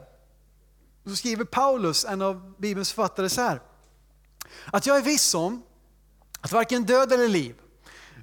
så 1.05 1.15
skriver 1.15 1.45
Paulus, 1.45 2.05
en 2.05 2.21
av 2.21 2.53
Bibelns 2.57 2.91
författare 2.93 3.29
så 3.29 3.41
här. 3.41 3.61
Att 4.65 4.85
jag 4.85 4.97
är 4.97 5.01
viss 5.01 5.35
om 5.35 5.63
att 6.41 6.51
varken 6.51 6.83
död 6.83 7.13
eller 7.13 7.27
liv, 7.27 7.55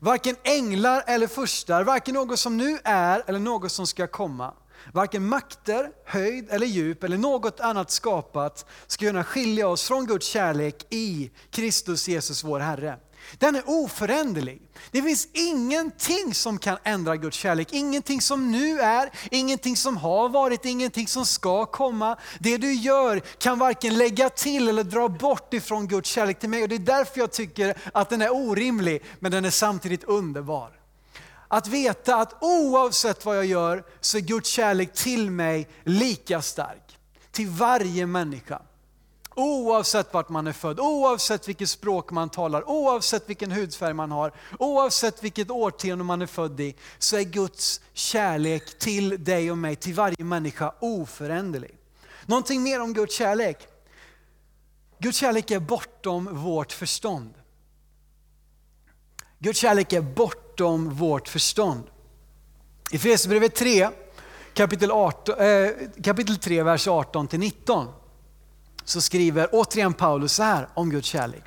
varken 0.01 0.37
änglar 0.43 1.05
eller 1.07 1.27
furstar, 1.27 1.85
varken 1.85 2.15
något 2.15 2.39
som 2.39 2.57
nu 2.57 2.79
är 2.85 3.23
eller 3.27 3.39
något 3.39 3.73
som 3.73 3.87
ska 3.87 4.07
komma, 4.07 4.55
varken 4.93 5.29
makter, 5.29 5.91
höjd 6.05 6.51
eller 6.51 6.67
djup 6.67 7.05
eller 7.05 7.19
något 7.19 7.61
annat 7.61 7.91
skapat 7.91 8.67
ska 8.87 9.07
kunna 9.07 9.25
skilja 9.25 9.69
oss 9.69 9.83
från 9.83 10.07
Guds 10.07 10.27
kärlek 10.27 10.87
i 10.91 11.31
Kristus 11.51 12.09
Jesus 12.09 12.45
vår 12.45 12.61
Herre. 12.61 12.99
Den 13.39 13.57
är 13.57 13.63
oföränderlig. 13.67 14.63
Det 14.91 15.03
finns 15.03 15.29
ingenting 15.33 16.35
som 16.35 16.59
kan 16.59 16.79
ändra 16.85 17.17
Guds 17.17 17.37
kärlek. 17.37 17.69
Ingenting 17.73 18.21
som 18.21 18.53
nu 18.53 18.81
är, 18.81 19.11
ingenting 19.31 19.77
som 19.77 19.97
har 19.97 20.29
varit, 20.29 20.65
ingenting 20.65 21.07
som 21.07 21.27
ska 21.27 21.67
komma. 21.67 22.17
Det 22.39 22.57
du 22.57 22.75
gör 22.75 23.21
kan 23.21 23.59
varken 23.59 23.99
lägga 23.99 24.31
till 24.31 24.69
eller 24.69 24.85
dra 24.85 25.09
bort 25.09 25.55
ifrån 25.55 25.89
Guds 25.89 26.11
kärlek 26.11 26.39
till 26.39 26.49
mig. 26.49 26.63
Och 26.63 26.69
Det 26.69 26.75
är 26.75 26.79
därför 26.79 27.21
jag 27.21 27.33
tycker 27.33 27.79
att 27.95 28.11
den 28.11 28.23
är 28.23 28.35
orimlig, 28.35 29.05
men 29.19 29.33
den 29.33 29.45
är 29.45 29.51
samtidigt 29.51 30.05
underbar. 30.05 30.86
Att 31.49 31.67
veta 31.67 32.17
att 32.17 32.35
oavsett 32.41 33.25
vad 33.25 33.37
jag 33.37 33.47
gör 33.47 33.85
så 34.01 34.17
är 34.17 34.21
Guds 34.21 34.51
kärlek 34.51 34.93
till 34.95 35.31
mig 35.31 35.69
lika 35.85 36.43
stark. 36.43 36.99
Till 37.31 37.49
varje 37.49 38.07
människa. 38.07 38.63
Oavsett 39.35 40.15
vart 40.15 40.29
man 40.29 40.47
är 40.47 40.53
född, 40.53 40.81
oavsett 40.81 41.49
vilket 41.49 41.69
språk 41.69 42.11
man 42.11 42.31
talar, 42.31 42.69
oavsett 42.69 43.29
vilken 43.29 43.53
hudfärg 43.53 43.95
man 43.95 44.11
har, 44.11 44.33
oavsett 44.59 45.25
vilket 45.25 45.51
årtionde 45.51 46.05
man 46.05 46.23
är 46.23 46.27
född 46.27 46.61
i, 46.61 46.75
så 46.99 47.17
är 47.17 47.23
Guds 47.23 47.81
kärlek 47.93 48.79
till 48.79 49.25
dig 49.25 49.51
och 49.51 49.59
mig, 49.59 49.77
till 49.77 49.95
varje 49.95 50.25
människa 50.25 50.73
oföränderlig. 50.81 51.79
Någonting 52.27 52.63
mer 52.63 52.81
om 52.81 52.93
Guds 52.93 53.15
kärlek. 53.15 53.69
Guds 54.99 55.19
kärlek 55.19 55.51
är 55.51 55.61
bortom 55.61 56.29
vårt 56.33 56.73
förstånd. 56.73 57.35
Guds 59.39 59.59
kärlek 59.59 59.93
är 59.93 60.01
bortom 60.01 60.46
bortom 60.57 60.91
vårt 60.95 61.29
förstånd. 61.29 61.85
I 62.91 62.97
Efesierbrevet 62.97 63.55
3, 63.55 63.89
kapitel, 64.55 64.91
18, 64.91 65.39
eh, 65.39 65.71
kapitel 66.03 66.37
3, 66.37 66.63
vers 66.63 66.89
18-19 66.89 67.87
så 68.85 69.01
skriver 69.01 69.49
återigen 69.53 69.93
Paulus 69.93 70.33
så 70.33 70.43
här 70.43 70.69
om 70.75 70.91
Guds 70.91 71.09
kärlek. 71.09 71.45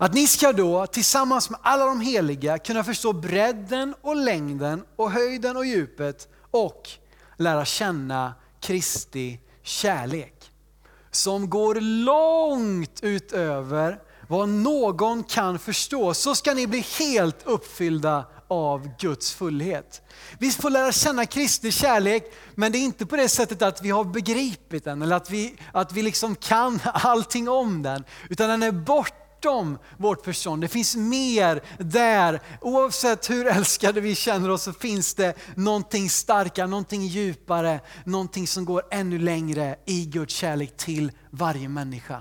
Att 0.00 0.14
ni 0.14 0.26
ska 0.26 0.52
då 0.52 0.86
tillsammans 0.86 1.50
med 1.50 1.60
alla 1.62 1.84
de 1.84 2.00
heliga 2.00 2.58
kunna 2.58 2.84
förstå 2.84 3.12
bredden 3.12 3.94
och 4.00 4.16
längden 4.16 4.84
och 4.96 5.10
höjden 5.10 5.56
och 5.56 5.66
djupet 5.66 6.28
och 6.50 6.88
lära 7.36 7.64
känna 7.64 8.34
Kristi 8.60 9.40
kärlek. 9.62 10.50
Som 11.10 11.50
går 11.50 11.74
långt 12.04 13.00
utöver 13.02 13.98
vad 14.28 14.48
någon 14.48 15.24
kan 15.24 15.58
förstå. 15.58 16.14
Så 16.14 16.34
ska 16.34 16.54
ni 16.54 16.66
bli 16.66 16.80
helt 16.98 17.46
uppfyllda 17.46 18.24
av 18.48 18.90
Guds 18.98 19.34
fullhet. 19.34 20.02
Vi 20.38 20.50
får 20.50 20.70
lära 20.70 20.92
känna 20.92 21.26
Kristi 21.26 21.72
kärlek, 21.72 22.32
men 22.54 22.72
det 22.72 22.78
är 22.78 22.82
inte 22.82 23.06
på 23.06 23.16
det 23.16 23.28
sättet 23.28 23.62
att 23.62 23.82
vi 23.82 23.90
har 23.90 24.04
begripit 24.04 24.84
den 24.84 25.02
eller 25.02 25.16
att 25.16 25.30
vi, 25.30 25.56
att 25.72 25.92
vi 25.92 26.02
liksom 26.02 26.34
kan 26.34 26.80
allting 26.84 27.48
om 27.48 27.82
den, 27.82 28.04
utan 28.30 28.48
den 28.48 28.62
är 28.62 28.72
bortom 28.72 29.78
vårt 29.96 30.24
förstånd. 30.24 30.62
Det 30.62 30.68
finns 30.68 30.96
mer 30.96 31.62
där. 31.78 32.40
Oavsett 32.60 33.30
hur 33.30 33.46
älskade 33.46 34.00
vi 34.00 34.14
känner 34.14 34.50
oss 34.50 34.62
så 34.62 34.72
finns 34.72 35.14
det 35.14 35.34
någonting 35.54 36.10
starkare, 36.10 36.66
någonting 36.66 37.06
djupare, 37.06 37.80
någonting 38.04 38.46
som 38.46 38.64
går 38.64 38.82
ännu 38.90 39.18
längre 39.18 39.76
i 39.86 40.04
Guds 40.04 40.34
kärlek 40.34 40.76
till 40.76 41.12
varje 41.30 41.68
människa. 41.68 42.20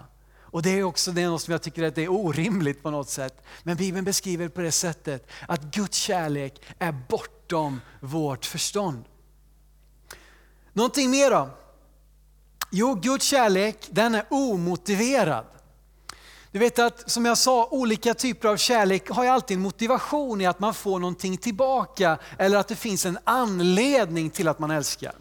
Och 0.55 0.61
det 0.61 0.79
är 0.79 0.83
också 0.83 1.11
det 1.11 1.39
som 1.39 1.51
jag 1.51 1.61
tycker 1.61 1.83
att 1.83 1.95
det 1.95 2.03
är 2.03 2.11
orimligt 2.11 2.83
på 2.83 2.91
något 2.91 3.09
sätt. 3.09 3.43
Men 3.63 3.77
Bibeln 3.77 4.05
beskriver 4.05 4.47
på 4.47 4.61
det 4.61 4.71
sättet 4.71 5.27
att 5.47 5.61
Guds 5.61 5.97
kärlek 5.97 6.61
är 6.79 6.91
bortom 7.09 7.81
vårt 7.99 8.45
förstånd. 8.45 9.03
Någonting 10.73 11.11
mer 11.11 11.31
då? 11.31 11.49
Jo, 12.71 12.93
Guds 12.93 13.25
kärlek 13.25 13.87
den 13.89 14.15
är 14.15 14.25
omotiverad. 14.29 15.45
Du 16.51 16.59
vet 16.59 16.79
att 16.79 17.11
som 17.11 17.25
jag 17.25 17.37
sa, 17.37 17.67
olika 17.71 18.13
typer 18.13 18.47
av 18.47 18.57
kärlek 18.57 19.09
har 19.09 19.23
ju 19.23 19.29
alltid 19.29 19.57
en 19.57 19.63
motivation 19.63 20.41
i 20.41 20.45
att 20.45 20.59
man 20.59 20.73
får 20.73 20.99
någonting 20.99 21.37
tillbaka 21.37 22.17
eller 22.37 22.57
att 22.57 22.67
det 22.67 22.75
finns 22.75 23.05
en 23.05 23.17
anledning 23.23 24.29
till 24.29 24.47
att 24.47 24.59
man 24.59 24.71
älskar. 24.71 25.13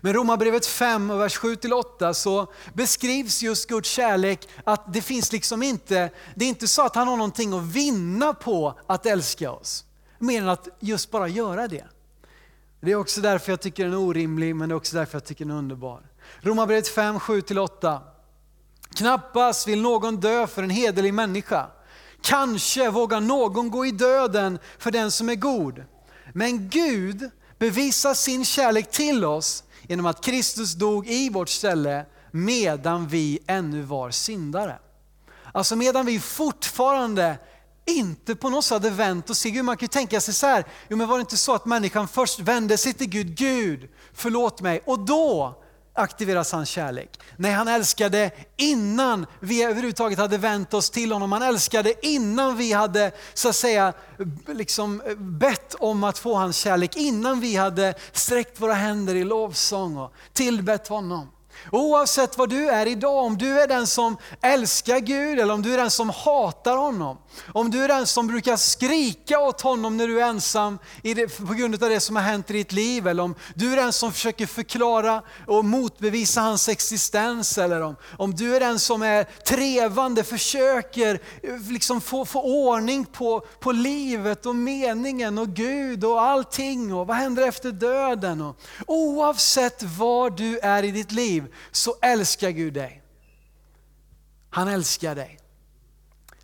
Men 0.00 0.12
Romarbrevet 0.12 0.66
5 0.66 1.10
och 1.10 1.20
vers 1.20 1.38
7-8 1.38 2.12
så 2.12 2.52
beskrivs 2.74 3.42
just 3.42 3.68
Guds 3.68 3.88
kärlek 3.88 4.48
att 4.64 4.92
det 4.92 5.02
finns 5.02 5.32
liksom 5.32 5.62
inte, 5.62 6.10
det 6.34 6.44
är 6.44 6.48
inte 6.48 6.68
så 6.68 6.82
att 6.82 6.94
han 6.94 7.08
har 7.08 7.16
någonting 7.16 7.52
att 7.52 7.62
vinna 7.62 8.34
på 8.34 8.78
att 8.86 9.06
älska 9.06 9.50
oss. 9.50 9.84
Mer 10.18 10.42
än 10.42 10.48
att 10.48 10.68
just 10.80 11.10
bara 11.10 11.28
göra 11.28 11.68
det. 11.68 11.84
Det 12.80 12.92
är 12.92 12.96
också 12.96 13.20
därför 13.20 13.52
jag 13.52 13.60
tycker 13.60 13.84
den 13.84 13.92
är 13.92 13.98
orimlig, 13.98 14.56
men 14.56 14.68
det 14.68 14.72
är 14.72 14.76
också 14.76 14.96
därför 14.96 15.16
jag 15.16 15.24
tycker 15.24 15.44
den 15.44 15.54
är 15.54 15.58
underbar. 15.58 16.00
Romarbrevet 16.40 16.88
5, 16.88 17.18
7-8. 17.18 18.00
Knappast 18.94 19.68
vill 19.68 19.82
någon 19.82 20.16
dö 20.16 20.46
för 20.46 20.62
en 20.62 20.70
hederlig 20.70 21.14
människa. 21.14 21.66
Kanske 22.22 22.90
vågar 22.90 23.20
någon 23.20 23.70
gå 23.70 23.86
i 23.86 23.90
döden 23.90 24.58
för 24.78 24.90
den 24.90 25.10
som 25.10 25.28
är 25.28 25.34
god. 25.34 25.84
Men 26.32 26.68
Gud 26.68 27.30
bevisar 27.58 28.14
sin 28.14 28.44
kärlek 28.44 28.90
till 28.90 29.24
oss 29.24 29.64
genom 29.88 30.06
att 30.06 30.24
Kristus 30.24 30.74
dog 30.74 31.06
i 31.06 31.30
vårt 31.30 31.48
ställe 31.48 32.06
medan 32.30 33.08
vi 33.08 33.38
ännu 33.46 33.82
var 33.82 34.10
syndare. 34.10 34.78
Alltså 35.52 35.76
medan 35.76 36.06
vi 36.06 36.20
fortfarande 36.20 37.38
inte 37.84 38.34
på 38.34 38.50
något 38.50 38.64
sätt 38.64 38.72
hade 38.72 38.90
vänt 38.90 39.30
oss 39.30 39.42
till 39.42 39.50
Gud. 39.50 39.64
Man 39.64 39.76
kan 39.76 39.84
ju 39.84 39.88
tänka 39.88 40.20
sig 40.20 40.34
så 40.34 40.46
här, 40.46 40.64
jo 40.88 40.96
men 40.96 41.08
var 41.08 41.16
det 41.16 41.20
inte 41.20 41.36
så 41.36 41.54
att 41.54 41.66
människan 41.66 42.08
först 42.08 42.40
vände 42.40 42.78
sig 42.78 42.92
till 42.92 43.08
Gud, 43.08 43.36
Gud 43.36 43.88
förlåt 44.12 44.60
mig, 44.60 44.80
och 44.84 44.98
då 44.98 45.62
aktiveras 45.96 46.52
hans 46.52 46.68
kärlek. 46.68 47.20
Nej, 47.36 47.52
han 47.52 47.68
älskade 47.68 48.30
innan 48.56 49.26
vi 49.40 49.62
överhuvudtaget 49.62 50.18
hade 50.18 50.38
vänt 50.38 50.74
oss 50.74 50.90
till 50.90 51.12
honom. 51.12 51.32
Han 51.32 51.42
älskade 51.42 52.06
innan 52.06 52.56
vi 52.56 52.72
hade 52.72 53.12
så 53.34 53.48
att 53.48 53.56
säga 53.56 53.92
liksom 54.46 55.02
bett 55.16 55.74
om 55.74 56.04
att 56.04 56.18
få 56.18 56.34
hans 56.34 56.56
kärlek. 56.56 56.96
Innan 56.96 57.40
vi 57.40 57.56
hade 57.56 57.94
sträckt 58.12 58.60
våra 58.60 58.74
händer 58.74 59.14
i 59.14 59.24
lovsång 59.24 59.96
och 59.96 60.12
tillbett 60.32 60.88
honom. 60.88 61.28
Oavsett 61.72 62.38
vad 62.38 62.48
du 62.48 62.68
är 62.68 62.86
idag, 62.86 63.24
om 63.24 63.38
du 63.38 63.60
är 63.60 63.68
den 63.68 63.86
som 63.86 64.16
älskar 64.42 64.98
Gud 64.98 65.40
eller 65.40 65.54
om 65.54 65.62
du 65.62 65.74
är 65.74 65.78
den 65.78 65.90
som 65.90 66.10
hatar 66.10 66.76
honom. 66.76 67.18
Om 67.52 67.70
du 67.70 67.84
är 67.84 67.88
den 67.88 68.06
som 68.06 68.26
brukar 68.26 68.56
skrika 68.56 69.40
åt 69.40 69.60
honom 69.60 69.96
när 69.96 70.08
du 70.08 70.20
är 70.20 70.26
ensam 70.26 70.78
på 71.46 71.54
grund 71.54 71.82
av 71.82 71.90
det 71.90 72.00
som 72.00 72.16
har 72.16 72.22
hänt 72.22 72.50
i 72.50 72.52
ditt 72.52 72.72
liv. 72.72 73.06
Eller 73.08 73.22
om 73.22 73.34
du 73.54 73.72
är 73.72 73.76
den 73.76 73.92
som 73.92 74.12
försöker 74.12 74.46
förklara 74.46 75.22
och 75.46 75.64
motbevisa 75.64 76.40
hans 76.40 76.68
existens. 76.68 77.58
Eller 77.58 77.82
om, 77.82 77.96
om 78.18 78.34
du 78.34 78.56
är 78.56 78.60
den 78.60 78.78
som 78.78 79.02
är 79.02 79.24
trevande, 79.24 80.24
försöker 80.24 81.20
eh, 81.42 81.70
liksom 81.70 82.00
få, 82.00 82.24
få 82.24 82.42
ordning 82.42 83.04
på, 83.04 83.40
på 83.40 83.72
livet 83.72 84.46
och 84.46 84.56
meningen 84.56 85.38
och 85.38 85.48
Gud 85.48 86.04
och 86.04 86.22
allting. 86.22 86.94
Och 86.94 87.06
vad 87.06 87.16
händer 87.16 87.48
efter 87.48 87.72
döden? 87.72 88.40
Och, 88.40 88.56
oavsett 88.86 89.82
var 89.82 90.30
du 90.30 90.58
är 90.58 90.82
i 90.82 90.90
ditt 90.90 91.12
liv 91.12 91.45
så 91.70 91.96
älskar 92.02 92.50
Gud 92.50 92.74
dig. 92.74 93.02
Han 94.50 94.68
älskar 94.68 95.14
dig. 95.14 95.38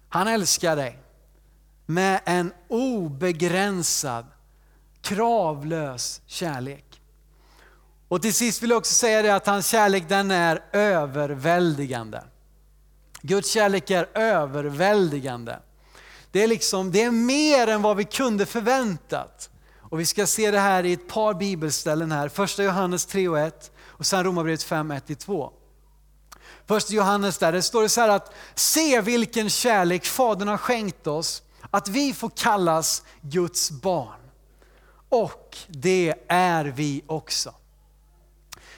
Han 0.08 0.28
älskar 0.28 0.76
dig 0.76 0.98
med 1.86 2.20
en 2.24 2.52
obegränsad, 2.68 4.26
kravlös 5.02 6.20
kärlek. 6.26 7.00
Och 8.08 8.22
till 8.22 8.34
sist 8.34 8.62
vill 8.62 8.70
jag 8.70 8.78
också 8.78 8.94
säga 8.94 9.22
det 9.22 9.34
att 9.34 9.46
hans 9.46 9.68
kärlek 9.68 10.08
den 10.08 10.30
är 10.30 10.64
överväldigande. 10.72 12.24
Guds 13.22 13.50
kärlek 13.50 13.90
är 13.90 14.08
överväldigande. 14.14 15.58
Det 16.30 16.42
är, 16.42 16.48
liksom, 16.48 16.92
det 16.92 17.02
är 17.02 17.10
mer 17.10 17.66
än 17.66 17.82
vad 17.82 17.96
vi 17.96 18.04
kunde 18.04 18.46
förväntat. 18.46 19.50
Och 19.78 20.00
vi 20.00 20.06
ska 20.06 20.26
se 20.26 20.50
det 20.50 20.58
här 20.58 20.84
i 20.84 20.92
ett 20.92 21.08
par 21.08 21.34
bibelställen 21.34 22.12
här. 22.12 22.28
Första 22.28 22.62
Johannes 22.62 23.06
3 23.06 23.28
och 23.28 23.38
1 23.38 23.71
och 24.02 24.06
sen 24.06 24.24
Romarbrevet 24.24 24.62
5, 24.62 24.92
1-2. 24.92 25.50
Först 26.66 26.90
Johannes 26.90 27.38
där, 27.38 27.52
det 27.52 27.62
står 27.62 27.82
det 27.82 27.88
så 27.88 28.00
här 28.00 28.08
att 28.08 28.34
se 28.54 29.00
vilken 29.00 29.50
kärlek 29.50 30.04
Fadern 30.04 30.48
har 30.48 30.56
skänkt 30.56 31.06
oss, 31.06 31.42
att 31.70 31.88
vi 31.88 32.12
får 32.12 32.30
kallas 32.36 33.02
Guds 33.20 33.70
barn. 33.70 34.20
Och 35.08 35.56
det 35.68 36.14
är 36.28 36.64
vi 36.64 37.04
också. 37.06 37.54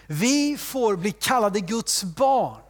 Vi 0.06 0.56
får 0.56 0.96
bli 0.96 1.12
kallade 1.12 1.60
Guds 1.60 2.04
barn. 2.04 2.60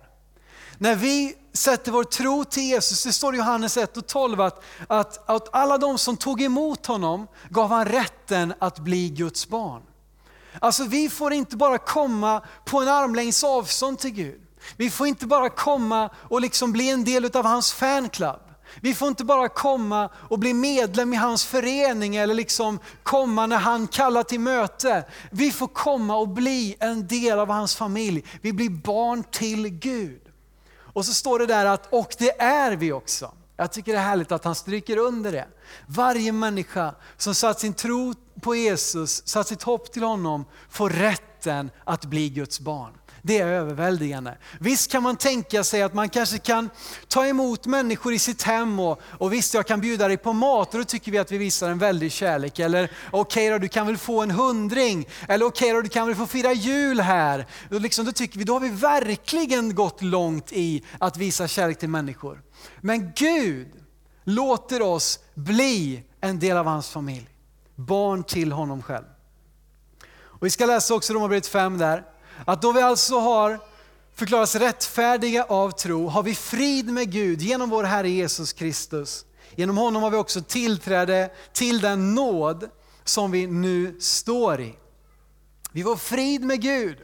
När 0.78 0.94
vi 0.94 1.36
sätter 1.52 1.92
vår 1.92 2.04
tro 2.04 2.44
till 2.44 2.62
Jesus, 2.62 3.04
det 3.04 3.12
står 3.12 3.34
i 3.34 3.38
Johannes 3.38 3.76
1 3.76 3.96
och 3.96 4.06
12 4.06 4.40
att, 4.40 4.62
att, 4.86 5.30
att 5.30 5.54
alla 5.54 5.78
de 5.78 5.98
som 5.98 6.16
tog 6.16 6.42
emot 6.42 6.86
honom 6.86 7.26
gav 7.50 7.70
han 7.70 7.84
rätten 7.84 8.54
att 8.58 8.78
bli 8.78 9.08
Guds 9.08 9.48
barn. 9.48 9.82
Alltså 10.58 10.84
vi 10.84 11.08
får 11.08 11.32
inte 11.32 11.56
bara 11.56 11.78
komma 11.78 12.42
på 12.64 12.80
en 12.80 12.88
armlängds 12.88 13.44
avstånd 13.44 13.98
till 13.98 14.10
Gud. 14.10 14.40
Vi 14.76 14.90
får 14.90 15.06
inte 15.06 15.26
bara 15.26 15.50
komma 15.50 16.10
och 16.16 16.40
liksom 16.40 16.72
bli 16.72 16.90
en 16.90 17.04
del 17.04 17.30
av 17.36 17.46
hans 17.46 17.72
fanclub. 17.72 18.40
Vi 18.80 18.94
får 18.94 19.08
inte 19.08 19.24
bara 19.24 19.48
komma 19.48 20.10
och 20.14 20.38
bli 20.38 20.54
medlem 20.54 21.12
i 21.12 21.16
hans 21.16 21.44
förening 21.44 22.16
eller 22.16 22.34
liksom 22.34 22.78
komma 23.02 23.46
när 23.46 23.56
han 23.56 23.88
kallar 23.88 24.22
till 24.22 24.40
möte. 24.40 25.04
Vi 25.30 25.50
får 25.50 25.66
komma 25.66 26.16
och 26.16 26.28
bli 26.28 26.76
en 26.80 27.06
del 27.06 27.38
av 27.38 27.48
hans 27.48 27.76
familj. 27.76 28.24
Vi 28.40 28.52
blir 28.52 28.70
barn 28.70 29.24
till 29.30 29.68
Gud. 29.68 30.20
Och 30.76 31.06
så 31.06 31.12
står 31.12 31.38
det 31.38 31.46
där 31.46 31.66
att, 31.66 31.92
och 31.92 32.14
det 32.18 32.40
är 32.40 32.72
vi 32.76 32.92
också. 32.92 33.32
Jag 33.56 33.72
tycker 33.72 33.92
det 33.92 33.98
är 33.98 34.02
härligt 34.02 34.32
att 34.32 34.44
han 34.44 34.54
stryker 34.54 34.96
under 34.96 35.32
det. 35.32 35.48
Varje 35.86 36.32
människa 36.32 36.94
som 37.16 37.34
satt 37.34 37.60
sin 37.60 37.74
tro 37.74 38.14
på 38.40 38.56
Jesus, 38.56 39.28
satt 39.28 39.48
sitt 39.48 39.62
hopp 39.62 39.92
till 39.92 40.02
honom, 40.02 40.44
får 40.68 40.90
rätten 40.90 41.70
att 41.84 42.04
bli 42.04 42.28
Guds 42.28 42.60
barn. 42.60 42.92
Det 43.26 43.38
är 43.38 43.46
överväldigande. 43.46 44.38
Visst 44.60 44.90
kan 44.90 45.02
man 45.02 45.16
tänka 45.16 45.64
sig 45.64 45.82
att 45.82 45.94
man 45.94 46.08
kanske 46.08 46.38
kan 46.38 46.70
ta 47.08 47.26
emot 47.26 47.66
människor 47.66 48.12
i 48.12 48.18
sitt 48.18 48.42
hem 48.42 48.80
och, 48.80 49.00
och 49.18 49.32
visst 49.32 49.54
jag 49.54 49.66
kan 49.66 49.80
bjuda 49.80 50.08
dig 50.08 50.16
på 50.16 50.32
mat 50.32 50.74
och 50.74 50.78
då 50.80 50.84
tycker 50.84 51.12
vi 51.12 51.18
att 51.18 51.32
vi 51.32 51.38
visar 51.38 51.70
en 51.70 51.78
väldig 51.78 52.12
kärlek. 52.12 52.58
Eller 52.58 52.90
okej 53.10 53.20
okay 53.20 53.50
då, 53.50 53.58
du 53.58 53.68
kan 53.68 53.86
väl 53.86 53.96
få 53.96 54.22
en 54.22 54.30
hundring. 54.30 55.08
Eller 55.28 55.46
okej 55.46 55.66
okay 55.66 55.76
då, 55.76 55.82
du 55.82 55.88
kan 55.88 56.06
väl 56.06 56.16
få 56.16 56.26
fira 56.26 56.52
jul 56.52 57.00
här. 57.00 57.46
Då, 57.70 57.78
liksom, 57.78 58.04
då 58.04 58.12
tycker 58.12 58.38
vi, 58.38 58.44
då 58.44 58.52
har 58.52 58.60
vi 58.60 58.68
verkligen 58.68 59.74
gått 59.74 60.02
långt 60.02 60.52
i 60.52 60.84
att 60.98 61.16
visa 61.16 61.48
kärlek 61.48 61.78
till 61.78 61.88
människor. 61.88 62.42
Men 62.80 63.12
Gud 63.16 63.68
låter 64.24 64.82
oss 64.82 65.18
bli 65.34 66.02
en 66.20 66.38
del 66.38 66.56
av 66.56 66.66
hans 66.66 66.88
familj. 66.88 67.28
Barn 67.74 68.24
till 68.24 68.52
honom 68.52 68.82
själv. 68.82 69.06
Och 70.16 70.46
vi 70.46 70.50
ska 70.50 70.66
läsa 70.66 70.94
också 70.94 71.12
Romarbrevet 71.12 71.46
5 71.46 71.78
där. 71.78 72.13
Att 72.44 72.62
då 72.62 72.72
vi 72.72 72.82
alltså 72.82 73.18
har 73.18 73.60
förklarats 74.14 74.54
rättfärdiga 74.54 75.44
av 75.44 75.70
tro 75.70 76.08
har 76.08 76.22
vi 76.22 76.34
frid 76.34 76.90
med 76.90 77.12
Gud 77.12 77.42
genom 77.42 77.70
vår 77.70 77.84
Herre 77.84 78.10
Jesus 78.10 78.52
Kristus. 78.52 79.24
Genom 79.56 79.76
honom 79.76 80.02
har 80.02 80.10
vi 80.10 80.16
också 80.16 80.42
tillträde 80.42 81.30
till 81.52 81.80
den 81.80 82.14
nåd 82.14 82.68
som 83.04 83.30
vi 83.30 83.46
nu 83.46 84.00
står 84.00 84.60
i. 84.60 84.74
Vi 85.72 85.82
får 85.82 85.96
frid 85.96 86.44
med 86.44 86.60
Gud. 86.62 86.98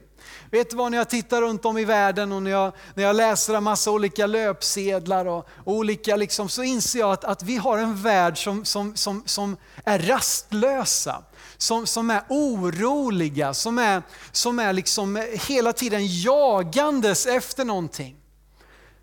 Vet 0.51 0.69
du 0.69 0.75
vad, 0.75 0.91
när 0.91 0.97
jag 0.97 1.09
tittar 1.09 1.41
runt 1.41 1.65
om 1.65 1.77
i 1.77 1.85
världen 1.85 2.31
och 2.31 2.43
när 2.43 2.51
jag, 2.51 2.73
när 2.93 3.03
jag 3.03 3.15
läser 3.15 3.53
en 3.53 3.63
massa 3.63 3.91
olika 3.91 4.27
löpsedlar 4.27 5.25
och, 5.25 5.47
och 5.63 5.73
olika, 5.73 6.15
liksom, 6.15 6.49
så 6.49 6.63
inser 6.63 6.99
jag 6.99 7.11
att, 7.11 7.23
att 7.23 7.43
vi 7.43 7.57
har 7.57 7.77
en 7.77 8.01
värld 8.01 8.43
som, 8.43 8.65
som, 8.65 8.95
som, 8.95 9.23
som 9.25 9.57
är 9.83 9.99
rastlösa 9.99 11.23
som, 11.61 11.87
som 11.87 12.09
är 12.09 12.23
oroliga, 12.29 13.53
som 13.53 13.77
är, 13.77 14.03
som 14.31 14.59
är 14.59 14.73
liksom 14.73 15.27
hela 15.47 15.73
tiden 15.73 16.01
jagandes 16.07 17.25
efter 17.25 17.65
någonting. 17.65 18.15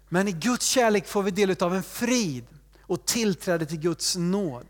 Men 0.09 0.29
i 0.29 0.33
Guds 0.33 0.67
kärlek 0.67 1.09
får 1.09 1.23
vi 1.23 1.31
del 1.31 1.57
av 1.63 1.75
en 1.75 1.83
frid 1.83 2.47
och 2.83 3.07
tillträde 3.07 3.67
till 3.67 3.81
Guds 3.81 4.17
nåd. 4.17 4.67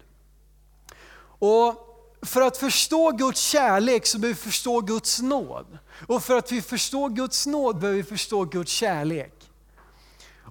Och 1.38 1.74
för 2.22 2.40
att 2.40 2.56
förstå 2.56 3.10
Guds 3.10 3.40
kärlek 3.40 4.06
så 4.06 4.18
behöver 4.18 4.36
vi 4.36 4.42
förstå 4.42 4.80
Guds 4.80 5.20
nåd. 5.20 5.78
Och 6.06 6.22
för 6.22 6.36
att 6.36 6.52
vi 6.52 6.62
förstår 6.62 7.08
Guds 7.08 7.46
nåd 7.46 7.78
behöver 7.78 7.96
vi 7.96 8.04
förstå 8.04 8.44
Guds 8.44 8.72
kärlek. 8.72 9.50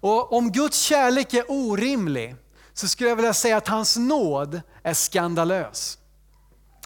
Och 0.01 0.33
om 0.33 0.51
Guds 0.51 0.79
kärlek 0.79 1.33
är 1.33 1.51
orimlig 1.51 2.35
så 2.73 2.87
skulle 2.87 3.09
jag 3.09 3.15
vilja 3.15 3.33
säga 3.33 3.57
att 3.57 3.67
hans 3.67 3.97
nåd 3.97 4.61
är 4.83 4.93
skandalös. 4.93 5.97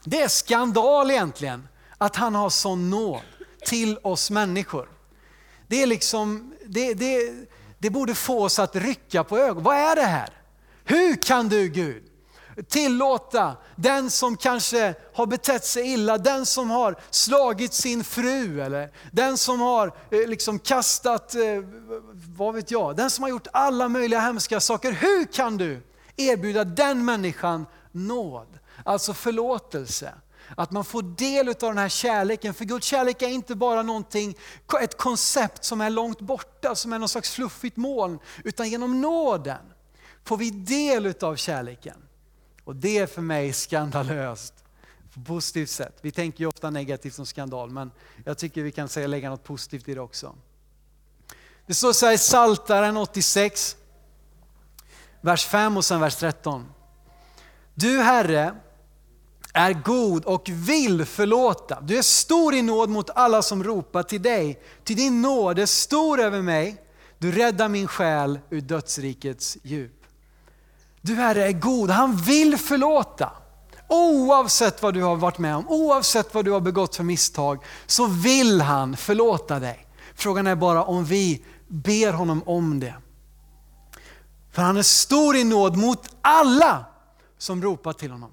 Det 0.03 0.21
är 0.21 0.27
skandal 0.27 1.11
egentligen 1.11 1.67
att 1.97 2.15
han 2.15 2.35
har 2.35 2.49
sån 2.49 2.89
nåd 2.89 3.21
till 3.65 3.97
oss 4.03 4.31
människor. 4.31 4.89
Det, 5.67 5.83
är 5.83 5.87
liksom, 5.87 6.53
det, 6.65 6.93
det, 6.93 7.33
det 7.79 7.89
borde 7.89 8.15
få 8.15 8.43
oss 8.43 8.59
att 8.59 8.75
rycka 8.75 9.23
på 9.23 9.37
ögonen. 9.37 9.63
Vad 9.63 9.75
är 9.75 9.95
det 9.95 10.01
här? 10.01 10.29
Hur 10.83 11.15
kan 11.15 11.49
du 11.49 11.67
Gud 11.67 12.03
tillåta 12.69 13.55
den 13.75 14.09
som 14.09 14.37
kanske 14.37 14.93
har 15.13 15.25
betett 15.25 15.65
sig 15.65 15.93
illa, 15.93 16.17
den 16.17 16.45
som 16.45 16.69
har 16.69 16.95
slagit 17.09 17.73
sin 17.73 18.03
fru 18.03 18.61
eller 18.61 18.91
den 19.11 19.37
som 19.37 19.61
har 19.61 19.87
eh, 20.11 20.27
liksom 20.27 20.59
kastat, 20.59 21.35
eh, 21.35 21.41
vad 22.37 22.55
vet 22.55 22.71
jag, 22.71 22.95
den 22.95 23.09
som 23.09 23.23
har 23.23 23.29
gjort 23.29 23.47
alla 23.53 23.89
möjliga 23.89 24.19
hemska 24.19 24.59
saker. 24.59 24.91
Hur 24.91 25.33
kan 25.33 25.57
du 25.57 25.81
erbjuda 26.17 26.63
den 26.63 27.05
människan 27.05 27.65
nåd? 27.91 28.59
Alltså 28.85 29.13
förlåtelse. 29.13 30.13
Att 30.57 30.71
man 30.71 30.85
får 30.85 31.01
del 31.01 31.49
av 31.49 31.55
den 31.55 31.77
här 31.77 31.89
kärleken. 31.89 32.53
För 32.53 32.65
Guds 32.65 32.87
kärlek 32.87 33.21
är 33.21 33.27
inte 33.27 33.55
bara 33.55 33.81
någonting, 33.81 34.37
ett 34.81 34.97
koncept 34.97 35.63
som 35.63 35.81
är 35.81 35.89
långt 35.89 36.21
borta, 36.21 36.75
som 36.75 36.93
är 36.93 36.99
någon 36.99 37.09
slags 37.09 37.31
fluffigt 37.31 37.77
moln. 37.77 38.19
Utan 38.43 38.69
genom 38.69 39.01
nåden 39.01 39.73
får 40.23 40.37
vi 40.37 40.49
del 40.49 41.13
av 41.21 41.35
kärleken. 41.35 41.97
Och 42.63 42.75
det 42.75 42.97
är 42.97 43.07
för 43.07 43.21
mig 43.21 43.53
skandalöst. 43.53 44.53
På 45.13 45.21
positivt 45.21 45.69
sätt. 45.69 45.97
Vi 46.01 46.11
tänker 46.11 46.39
ju 46.39 46.45
ofta 46.45 46.69
negativt 46.69 47.13
som 47.13 47.25
skandal, 47.25 47.69
men 47.69 47.91
jag 48.25 48.37
tycker 48.37 48.63
vi 48.63 48.71
kan 48.71 48.89
säga, 48.89 49.07
lägga 49.07 49.29
något 49.29 49.43
positivt 49.43 49.89
i 49.89 49.93
det 49.93 50.01
också. 50.01 50.35
Det 51.65 51.73
står 51.73 51.93
så 51.93 52.05
här 52.05 52.13
i 52.13 52.17
Saltaren 52.17 52.97
86, 52.97 53.75
vers 55.21 55.45
5 55.45 55.77
och 55.77 55.85
sen 55.85 55.99
vers 55.99 56.15
13. 56.15 56.65
Du 57.73 58.01
Herre 58.01 58.55
är 59.53 59.73
god 59.73 60.25
och 60.25 60.49
vill 60.49 61.05
förlåta. 61.05 61.81
Du 61.81 61.97
är 61.97 62.01
stor 62.01 62.53
i 62.53 62.61
nåd 62.61 62.89
mot 62.89 63.09
alla 63.09 63.41
som 63.41 63.63
ropar 63.63 64.03
till 64.03 64.21
dig. 64.21 64.61
Till 64.83 64.95
din 64.95 65.21
nåd 65.21 65.59
är 65.59 65.65
stor 65.65 66.19
över 66.19 66.41
mig. 66.41 66.77
Du 67.17 67.31
räddar 67.31 67.69
min 67.69 67.87
själ 67.87 68.39
ur 68.49 68.61
dödsrikets 68.61 69.57
djup. 69.63 70.01
Du 71.01 71.15
Herre 71.15 71.47
är 71.47 71.51
god, 71.51 71.89
han 71.89 72.15
vill 72.17 72.57
förlåta. 72.57 73.31
Oavsett 73.87 74.81
vad 74.81 74.93
du 74.93 75.03
har 75.03 75.15
varit 75.15 75.37
med 75.37 75.55
om, 75.55 75.69
oavsett 75.69 76.33
vad 76.33 76.45
du 76.45 76.51
har 76.51 76.59
begått 76.59 76.95
för 76.95 77.03
misstag, 77.03 77.63
så 77.85 78.05
vill 78.05 78.61
han 78.61 78.97
förlåta 78.97 79.59
dig. 79.59 79.87
Frågan 80.15 80.47
är 80.47 80.55
bara 80.55 80.83
om 80.83 81.05
vi 81.05 81.43
ber 81.67 82.13
honom 82.13 82.43
om 82.45 82.79
det. 82.79 82.93
För 84.51 84.61
han 84.61 84.77
är 84.77 84.83
stor 84.83 85.35
i 85.35 85.43
nåd 85.43 85.77
mot 85.77 86.15
alla 86.21 86.85
som 87.37 87.63
ropar 87.63 87.93
till 87.93 88.11
honom. 88.11 88.31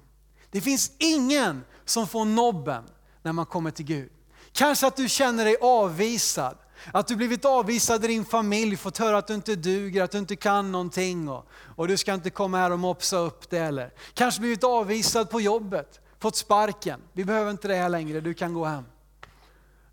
Det 0.51 0.61
finns 0.61 0.91
ingen 0.97 1.63
som 1.85 2.07
får 2.07 2.25
nobben 2.25 2.83
när 3.23 3.33
man 3.33 3.45
kommer 3.45 3.71
till 3.71 3.85
Gud. 3.85 4.09
Kanske 4.51 4.87
att 4.87 4.95
du 4.95 5.09
känner 5.09 5.45
dig 5.45 5.57
avvisad, 5.61 6.57
att 6.93 7.07
du 7.07 7.15
blivit 7.15 7.45
avvisad 7.45 8.05
i 8.05 8.07
din 8.07 8.25
familj, 8.25 8.77
fått 8.77 8.97
höra 8.97 9.17
att 9.17 9.27
du 9.27 9.33
inte 9.33 9.55
duger, 9.55 10.03
att 10.03 10.11
du 10.11 10.17
inte 10.17 10.35
kan 10.35 10.71
någonting 10.71 11.29
och, 11.29 11.47
och 11.75 11.87
du 11.87 11.97
ska 11.97 12.13
inte 12.13 12.29
komma 12.29 12.57
här 12.57 12.71
och 12.71 12.79
mopsa 12.79 13.17
upp 13.17 13.49
det 13.49 13.57
eller 13.59 13.93
kanske 14.13 14.41
blivit 14.41 14.63
avvisad 14.63 15.29
på 15.29 15.41
jobbet, 15.41 15.99
fått 16.19 16.35
sparken. 16.35 17.01
Vi 17.13 17.25
behöver 17.25 17.51
inte 17.51 17.67
det 17.67 17.75
här 17.75 17.89
längre, 17.89 18.21
du 18.21 18.33
kan 18.33 18.53
gå 18.53 18.65
hem. 18.65 18.83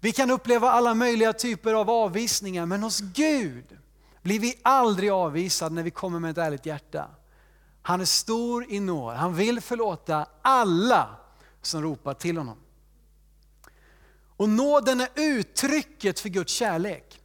Vi 0.01 0.13
kan 0.13 0.31
uppleva 0.31 0.71
alla 0.71 0.95
möjliga 0.95 1.33
typer 1.33 1.75
av 1.75 1.91
avvisningar, 1.91 2.67
men 2.67 2.83
hos 2.83 3.01
Gud 3.01 3.79
blir 4.23 4.41
vi 4.41 4.59
aldrig 4.63 5.11
avvisade 5.11 5.75
när 5.75 5.83
vi 5.83 5.91
kommer 5.91 6.19
med 6.19 6.31
ett 6.31 6.39
ärligt 6.39 6.67
hjärta. 6.67 7.09
Han 7.87 8.01
är 8.01 8.05
stor 8.05 8.67
i 8.69 8.81
nåd. 8.81 9.15
Han 9.15 9.35
vill 9.35 9.61
förlåta 9.61 10.27
alla 10.43 11.17
som 11.63 11.83
ropar 11.83 12.15
till 12.15 12.37
honom. 12.37 12.59
Och 14.37 14.49
nåden 14.49 15.01
är 15.01 15.09
uttrycket 15.15 16.21
för 16.21 16.29
Guds 16.29 16.53
kärlek. 16.53 17.21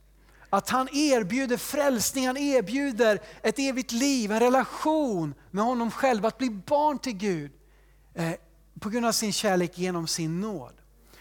Att 0.50 0.70
han 0.70 0.90
erbjuder 0.92 1.58
frälsning, 1.58 2.28
han 2.28 2.38
erbjuder 2.38 3.22
ett 3.42 3.60
evigt 3.60 3.92
liv, 3.92 4.32
en 4.32 4.40
relation 4.40 5.34
med 5.52 5.64
honom 5.64 5.92
själv, 5.92 6.26
att 6.26 6.38
bli 6.38 6.50
barn 6.50 7.00
till 7.00 7.18
Gud 7.18 7.52
eh, 8.14 8.34
på 8.80 8.90
grund 8.90 9.06
av 9.06 9.12
sin 9.12 9.34
kärlek 9.34 9.78
genom 9.78 10.08
sin 10.08 10.42
nåd. 10.42 10.74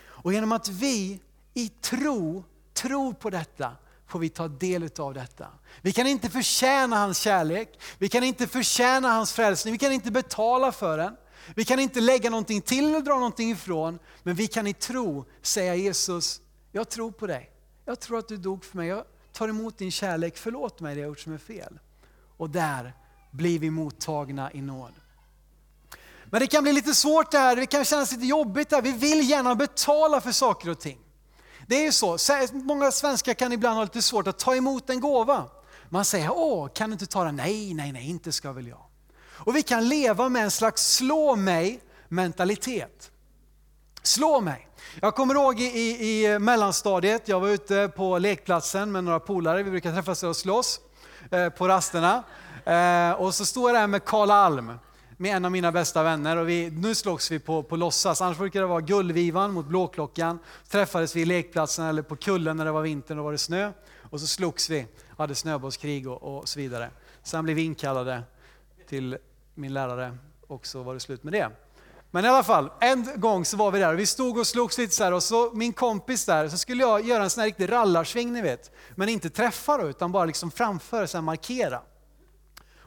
Och 0.03 0.33
genom 0.33 0.53
att 0.53 0.69
vi 0.69 1.21
i 1.55 1.69
tro, 1.69 2.45
tror 2.73 3.13
på 3.13 3.31
detta, 3.31 3.73
får 4.11 4.19
vi 4.19 4.29
ta 4.29 4.49
del 4.49 4.91
av 4.99 5.15
detta. 5.15 5.47
Vi 5.83 5.93
kan 5.93 6.07
inte 6.07 6.31
förtjäna 6.31 6.97
hans 6.97 7.19
kärlek, 7.19 7.81
vi 7.99 8.09
kan 8.09 8.25
inte 8.25 8.47
förtjäna 8.47 9.09
hans 9.09 9.33
frälsning, 9.33 9.73
vi 9.73 9.79
kan 9.79 9.93
inte 9.93 10.11
betala 10.11 10.73
för 10.73 10.99
den. 10.99 11.17
Vi 11.55 11.65
kan 11.65 11.81
inte 11.81 12.01
lägga 12.01 12.31
någonting 12.31 12.61
till 12.61 12.89
eller 12.89 13.01
dra 13.01 13.15
någonting 13.15 13.51
ifrån, 13.51 13.99
men 14.23 14.35
vi 14.35 14.47
kan 14.47 14.67
i 14.67 14.75
tro 14.75 15.25
säga 15.43 15.75
Jesus, 15.75 16.41
jag 16.73 16.89
tror 16.89 17.11
på 17.11 17.27
dig. 17.27 17.51
Jag 17.85 18.01
tror 18.01 18.19
att 18.19 18.29
du 18.29 18.37
dog 18.37 18.65
för 18.65 18.77
mig, 18.77 18.89
jag 18.89 19.05
tar 19.33 19.49
emot 19.49 19.79
din 19.79 19.91
kärlek, 19.91 20.37
förlåt 20.37 20.81
mig 20.81 20.95
det 20.95 21.01
jag 21.01 21.09
gjort 21.09 21.21
som 21.21 21.33
är 21.33 21.39
fel. 21.39 21.79
Och 22.37 22.51
där 22.51 22.95
blir 23.31 23.59
vi 23.59 23.71
mottagna 23.71 24.53
i 24.53 24.63
nåd. 24.63 24.93
Men 26.25 26.41
det 26.41 26.47
kan 26.47 26.63
bli 26.63 26.73
lite 26.73 26.95
svårt 26.95 27.31
det 27.31 27.39
här, 27.39 27.57
det 27.57 27.67
kan 27.67 27.85
kännas 27.85 28.13
lite 28.13 28.27
jobbigt 28.27 28.71
där. 28.71 28.83
Vi 28.83 28.93
vill 28.93 29.31
gärna 29.31 29.55
betala 29.55 30.21
för 30.21 30.33
saker 30.33 30.69
och 30.69 30.81
ting. 30.81 30.99
Det 31.71 31.77
är 31.77 31.85
ju 31.85 31.93
så, 31.93 32.19
många 32.53 32.91
svenskar 32.91 33.35
kan 33.35 33.53
ibland 33.53 33.77
ha 33.77 33.85
lite 33.85 34.03
svårt 34.03 34.27
att 34.27 34.39
ta 34.39 34.57
emot 34.57 34.91
en 34.91 35.01
gåva. 35.01 35.45
Man 35.89 36.05
säger, 36.05 36.31
åh, 36.35 36.69
kan 36.69 36.91
du 36.91 36.93
inte 36.93 37.07
ta 37.07 37.25
den? 37.25 37.37
Nej, 37.37 37.75
nej, 37.75 37.93
nej, 37.93 38.11
inte 38.11 38.33
ska 38.33 38.53
väl 38.53 38.67
jag. 38.67 38.85
Och 39.27 39.57
vi 39.57 39.63
kan 39.63 39.89
leva 39.89 40.29
med 40.29 40.43
en 40.43 40.51
slags 40.51 40.95
slå 40.95 41.37
mig 41.37 41.81
mentalitet. 42.09 43.11
Slå 44.03 44.41
mig. 44.41 44.69
Jag 45.01 45.15
kommer 45.15 45.35
ihåg 45.35 45.61
i, 45.61 45.65
i, 45.65 46.25
i 46.25 46.39
mellanstadiet, 46.39 47.29
jag 47.29 47.41
var 47.41 47.49
ute 47.49 47.89
på 47.97 48.19
lekplatsen 48.19 48.93
med 48.93 49.05
några 49.05 49.21
polare, 49.21 49.63
vi 49.63 49.71
brukar 49.71 49.93
träffas 49.93 50.23
och 50.23 50.37
slåss 50.37 50.81
eh, 51.31 51.49
på 51.49 51.69
rasterna. 51.69 52.23
Eh, 52.65 53.13
och 53.13 53.35
så 53.35 53.45
står 53.45 53.71
jag 53.71 53.83
där 53.83 53.87
med 53.87 54.05
Karl 54.05 54.31
Alm, 54.31 54.73
med 55.21 55.37
en 55.37 55.45
av 55.45 55.51
mina 55.51 55.73
bästa 55.73 56.03
vänner 56.03 56.37
och 56.37 56.49
vi, 56.49 56.71
nu 56.71 56.95
slogs 56.95 57.31
vi 57.31 57.39
på, 57.39 57.63
på 57.63 57.77
låtsas. 57.77 58.21
Annars 58.21 58.39
brukar 58.39 58.61
det 58.61 58.67
vara 58.67 58.81
Gullvivan 58.81 59.53
mot 59.53 59.67
Blåklockan. 59.67 60.39
Träffades 60.69 61.17
vi 61.17 61.21
i 61.21 61.25
lekplatsen 61.25 61.85
eller 61.85 62.03
på 62.03 62.17
kullen 62.17 62.57
när 62.57 62.65
det 62.65 62.73
var 62.73 62.83
vinter 62.83 63.19
och 63.19 63.25
var 63.25 63.33
det 63.33 63.39
snö. 63.39 63.73
Och 64.11 64.21
så 64.21 64.27
slogs 64.27 64.71
vi, 64.71 64.87
hade 65.17 65.35
snöbollskrig 65.35 66.09
och, 66.09 66.23
och 66.23 66.49
så 66.49 66.61
vidare. 66.61 66.91
Sen 67.23 67.45
blev 67.45 67.57
vi 67.57 67.63
inkallade 67.63 68.23
till 68.89 69.19
min 69.55 69.75
lärare 69.75 70.17
och 70.47 70.67
så 70.67 70.83
var 70.83 70.95
det 70.95 71.01
slut 71.01 71.23
med 71.23 71.33
det. 71.33 71.51
Men 72.11 72.25
i 72.25 72.29
alla 72.29 72.43
fall, 72.43 72.71
en 72.81 73.21
gång 73.21 73.45
så 73.45 73.57
var 73.57 73.71
vi 73.71 73.79
där 73.79 73.93
och 73.93 73.99
vi 73.99 74.07
stod 74.07 74.39
och 74.39 74.47
slogs 74.47 74.79
lite 74.79 74.95
så 74.95 75.05
här 75.05 75.13
och 75.13 75.23
så 75.23 75.51
min 75.55 75.73
kompis 75.73 76.27
där, 76.27 76.49
så 76.49 76.59
skulle 76.59 76.83
jag 76.83 77.05
göra 77.05 77.23
en 77.23 77.31
sån 77.31 77.41
här 77.41 77.47
riktig 77.47 77.73
rallarsving 77.73 78.33
ni 78.33 78.43
vet. 78.43 78.71
Men 78.95 79.09
inte 79.09 79.31
träffa 79.31 79.77
då, 79.77 79.89
utan 79.89 80.13
bara 80.13 80.25
liksom 80.25 80.51
framför, 80.51 81.07
så 81.07 81.17
här 81.17 81.23
markera. 81.23 81.81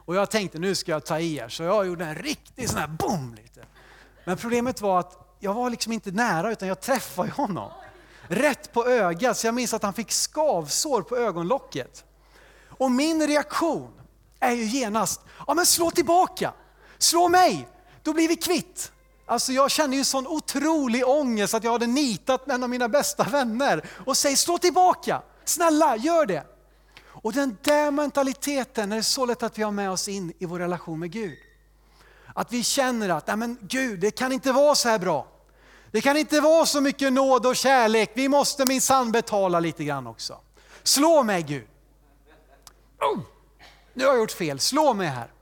Och 0.04 0.14
jag 0.16 0.30
tänkte 0.30 0.58
nu 0.58 0.74
ska 0.74 0.92
jag 0.92 1.06
ta 1.06 1.18
i 1.18 1.36
er, 1.36 1.48
så 1.48 1.62
jag 1.62 1.86
gjorde 1.86 2.04
en 2.04 2.14
riktig 2.14 2.70
sån 2.70 2.78
här 2.78 2.88
boom 2.88 3.34
lite. 3.34 3.60
Men 4.24 4.36
problemet 4.36 4.80
var 4.80 5.00
att 5.00 5.36
jag 5.40 5.54
var 5.54 5.70
liksom 5.70 5.92
inte 5.92 6.10
nära 6.10 6.52
utan 6.52 6.68
jag 6.68 6.80
träffade 6.80 7.30
honom. 7.30 7.70
Rätt 8.28 8.72
på 8.72 8.86
ögat, 8.86 9.38
så 9.38 9.46
jag 9.46 9.54
minns 9.54 9.74
att 9.74 9.82
han 9.82 9.92
fick 9.92 10.12
skavsår 10.12 11.02
på 11.02 11.16
ögonlocket. 11.16 12.04
Och 12.68 12.90
min 12.90 13.26
reaktion 13.26 13.92
är 14.40 14.52
ju 14.52 14.64
genast, 14.64 15.20
ja 15.46 15.54
men 15.54 15.66
slå 15.66 15.90
tillbaka, 15.90 16.52
slå 16.98 17.28
mig, 17.28 17.68
då 18.02 18.12
blir 18.12 18.28
vi 18.28 18.36
kvitt. 18.36 18.92
Alltså 19.26 19.52
jag 19.52 19.70
känner 19.70 19.96
ju 19.96 20.04
sån 20.04 20.26
otrolig 20.26 21.08
ångest 21.08 21.54
att 21.54 21.64
jag 21.64 21.72
hade 21.72 21.86
nitat 21.86 22.48
en 22.48 22.62
av 22.62 22.70
mina 22.70 22.88
bästa 22.88 23.24
vänner 23.24 23.84
och 24.06 24.16
säger 24.16 24.36
slå 24.36 24.58
tillbaka, 24.58 25.22
snälla 25.44 25.96
gör 25.96 26.26
det. 26.26 26.53
Och 27.24 27.32
den 27.32 27.58
där 27.62 27.90
mentaliteten 27.90 28.92
är 28.92 28.96
det 28.96 29.02
så 29.02 29.26
lätt 29.26 29.42
att 29.42 29.58
vi 29.58 29.62
har 29.62 29.70
med 29.70 29.90
oss 29.90 30.08
in 30.08 30.32
i 30.38 30.46
vår 30.46 30.58
relation 30.58 31.00
med 31.00 31.10
Gud. 31.10 31.38
Att 32.34 32.52
vi 32.52 32.62
känner 32.62 33.08
att, 33.08 33.26
nej 33.26 33.36
men 33.36 33.58
Gud, 33.60 34.00
det 34.00 34.10
kan 34.10 34.32
inte 34.32 34.52
vara 34.52 34.74
så 34.74 34.88
här 34.88 34.98
bra. 34.98 35.26
Det 35.90 36.00
kan 36.00 36.16
inte 36.16 36.40
vara 36.40 36.66
så 36.66 36.80
mycket 36.80 37.12
nåd 37.12 37.46
och 37.46 37.56
kärlek, 37.56 38.10
vi 38.14 38.28
måste 38.28 38.66
minsann 38.66 39.12
betala 39.12 39.60
lite 39.60 39.84
grann 39.84 40.06
också. 40.06 40.40
Slå 40.82 41.22
mig 41.22 41.42
Gud. 41.42 41.66
Oh, 43.00 43.20
nu 43.94 44.04
har 44.04 44.12
jag 44.12 44.20
gjort 44.20 44.30
fel, 44.30 44.60
slå 44.60 44.94
mig 44.94 45.08
här. 45.08 45.32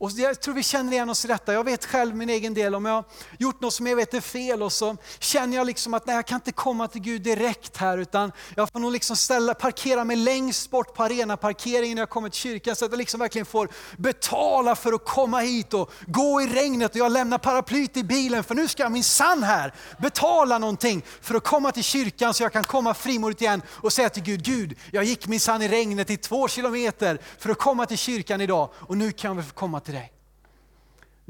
Och 0.00 0.10
jag 0.10 0.40
tror 0.40 0.54
vi 0.54 0.62
känner 0.62 0.92
igen 0.92 1.10
oss 1.10 1.24
i 1.24 1.28
detta. 1.28 1.52
Jag 1.52 1.64
vet 1.64 1.84
själv 1.84 2.16
min 2.16 2.30
egen 2.30 2.54
del, 2.54 2.74
om 2.74 2.84
jag 2.84 2.92
har 2.92 3.04
gjort 3.38 3.60
något 3.60 3.74
som 3.74 3.86
jag 3.86 3.96
vet 3.96 4.14
är 4.14 4.20
fel 4.20 4.62
och 4.62 4.72
så 4.72 4.96
känner 5.18 5.56
jag 5.56 5.66
liksom 5.66 5.94
att 5.94 6.06
nej, 6.06 6.16
jag 6.16 6.26
kan 6.26 6.36
inte 6.36 6.52
komma 6.52 6.88
till 6.88 7.00
Gud 7.00 7.22
direkt 7.22 7.76
här 7.76 7.98
utan 7.98 8.32
jag 8.54 8.72
får 8.72 8.78
nog 8.78 8.92
liksom 8.92 9.16
ställa, 9.16 9.54
parkera 9.54 10.04
mig 10.04 10.16
längst 10.16 10.70
bort 10.70 10.94
på 10.94 11.02
arenaparkeringen 11.02 11.94
när 11.94 12.02
jag 12.02 12.10
kommer 12.10 12.28
till 12.28 12.40
kyrkan 12.40 12.76
så 12.76 12.84
att 12.84 12.90
jag 12.90 12.98
liksom 12.98 13.20
verkligen 13.20 13.46
får 13.46 13.68
betala 13.96 14.76
för 14.76 14.92
att 14.92 15.04
komma 15.04 15.38
hit 15.38 15.74
och 15.74 15.92
gå 16.06 16.42
i 16.42 16.46
regnet 16.46 16.90
och 16.90 16.96
jag 16.96 17.12
lämnar 17.12 17.38
paraplyt 17.38 17.96
i 17.96 18.04
bilen 18.04 18.44
för 18.44 18.54
nu 18.54 18.68
ska 18.68 18.82
jag 18.82 18.92
min 18.92 19.04
sann 19.04 19.42
här 19.42 19.74
betala 19.98 20.58
någonting 20.58 21.04
för 21.20 21.34
att 21.34 21.44
komma 21.44 21.72
till 21.72 21.84
kyrkan 21.84 22.34
så 22.34 22.42
jag 22.42 22.52
kan 22.52 22.64
komma 22.64 22.94
frimodigt 22.94 23.40
igen 23.40 23.62
och 23.68 23.92
säga 23.92 24.08
till 24.08 24.22
Gud, 24.22 24.44
Gud, 24.44 24.78
jag 24.90 25.04
gick 25.04 25.26
min 25.26 25.40
sann 25.40 25.62
i 25.62 25.68
regnet 25.68 26.10
i 26.10 26.16
två 26.16 26.48
kilometer 26.48 27.20
för 27.38 27.50
att 27.50 27.58
komma 27.58 27.86
till 27.86 27.98
kyrkan 27.98 28.40
idag 28.40 28.70
och 28.74 28.96
nu 28.96 29.12
kan 29.12 29.28
jag 29.28 29.34
väl 29.34 29.44
få 29.44 29.54
komma 29.54 29.80
till. 29.80 29.89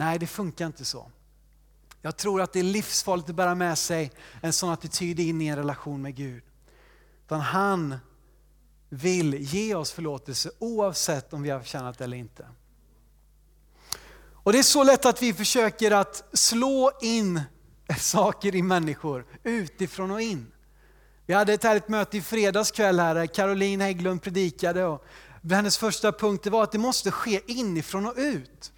Nej, 0.00 0.18
det 0.18 0.26
funkar 0.26 0.66
inte 0.66 0.84
så. 0.84 1.10
Jag 2.02 2.16
tror 2.16 2.42
att 2.42 2.52
det 2.52 2.58
är 2.58 2.64
livsfarligt 2.64 3.28
att 3.28 3.34
bära 3.34 3.54
med 3.54 3.78
sig 3.78 4.12
en 4.40 4.52
sån 4.52 4.70
attityd 4.70 5.20
in 5.20 5.40
i 5.40 5.46
en 5.46 5.56
relation 5.56 6.02
med 6.02 6.14
Gud. 6.14 6.42
Utan 7.26 7.40
han 7.40 7.96
vill 8.88 9.34
ge 9.34 9.74
oss 9.74 9.92
förlåtelse 9.92 10.50
oavsett 10.58 11.32
om 11.32 11.42
vi 11.42 11.50
har 11.50 11.60
förtjänat 11.60 11.98
det 11.98 12.04
eller 12.04 12.16
inte. 12.16 12.46
Och 14.32 14.52
Det 14.52 14.58
är 14.58 14.62
så 14.62 14.84
lätt 14.84 15.04
att 15.04 15.22
vi 15.22 15.34
försöker 15.34 15.90
att 15.90 16.24
slå 16.32 16.90
in 17.00 17.40
saker 17.98 18.54
i 18.54 18.62
människor 18.62 19.26
utifrån 19.42 20.10
och 20.10 20.20
in. 20.20 20.52
Vi 21.26 21.34
hade 21.34 21.52
ett 21.52 21.64
härligt 21.64 21.88
möte 21.88 22.16
i 22.16 22.22
fredags 22.22 22.70
kväll 22.70 23.00
här, 23.00 23.26
Caroline 23.26 23.80
Hägglund 23.80 24.22
predikade 24.22 24.84
och 24.84 25.04
hennes 25.50 25.78
första 25.78 26.12
punkt 26.12 26.46
var 26.46 26.62
att 26.62 26.72
det 26.72 26.78
måste 26.78 27.10
ske 27.10 27.40
inifrån 27.46 28.06
och 28.06 28.14
ut. 28.16 28.72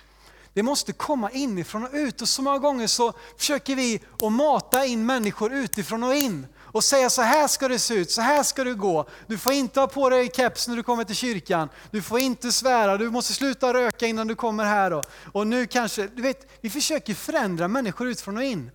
Det 0.54 0.62
måste 0.62 0.92
komma 0.92 1.30
inifrån 1.30 1.84
och 1.84 1.90
ut 1.92 2.22
och 2.22 2.28
så 2.28 2.42
många 2.42 2.58
gånger 2.58 2.86
så 2.86 3.12
försöker 3.36 3.76
vi 3.76 4.00
att 4.22 4.32
mata 4.32 4.86
in 4.86 5.06
människor 5.06 5.52
utifrån 5.52 6.02
och 6.02 6.14
in 6.14 6.46
och 6.72 6.84
säga 6.84 7.10
så 7.10 7.22
här 7.22 7.48
ska 7.48 7.68
det 7.68 7.78
se 7.78 7.94
ut, 7.94 8.10
så 8.10 8.20
här 8.20 8.42
ska 8.42 8.64
det 8.64 8.74
gå. 8.74 9.08
Du 9.26 9.38
får 9.38 9.52
inte 9.52 9.80
ha 9.80 9.86
på 9.86 10.10
dig 10.10 10.30
keps 10.34 10.68
när 10.68 10.76
du 10.76 10.82
kommer 10.82 11.04
till 11.04 11.16
kyrkan, 11.16 11.68
du 11.90 12.02
får 12.02 12.18
inte 12.18 12.52
svära, 12.52 12.96
du 12.96 13.10
måste 13.10 13.32
sluta 13.32 13.74
röka 13.74 14.06
innan 14.06 14.26
du 14.26 14.34
kommer 14.34 14.64
här. 14.64 14.92
Och, 14.92 15.04
och 15.32 15.46
nu 15.46 15.66
kanske, 15.66 16.06
du 16.06 16.22
vet, 16.22 16.50
vi 16.60 16.70
försöker 16.70 17.14
förändra 17.14 17.68
människor 17.68 18.08
utifrån 18.08 18.36
och 18.36 18.44
in. 18.44 18.70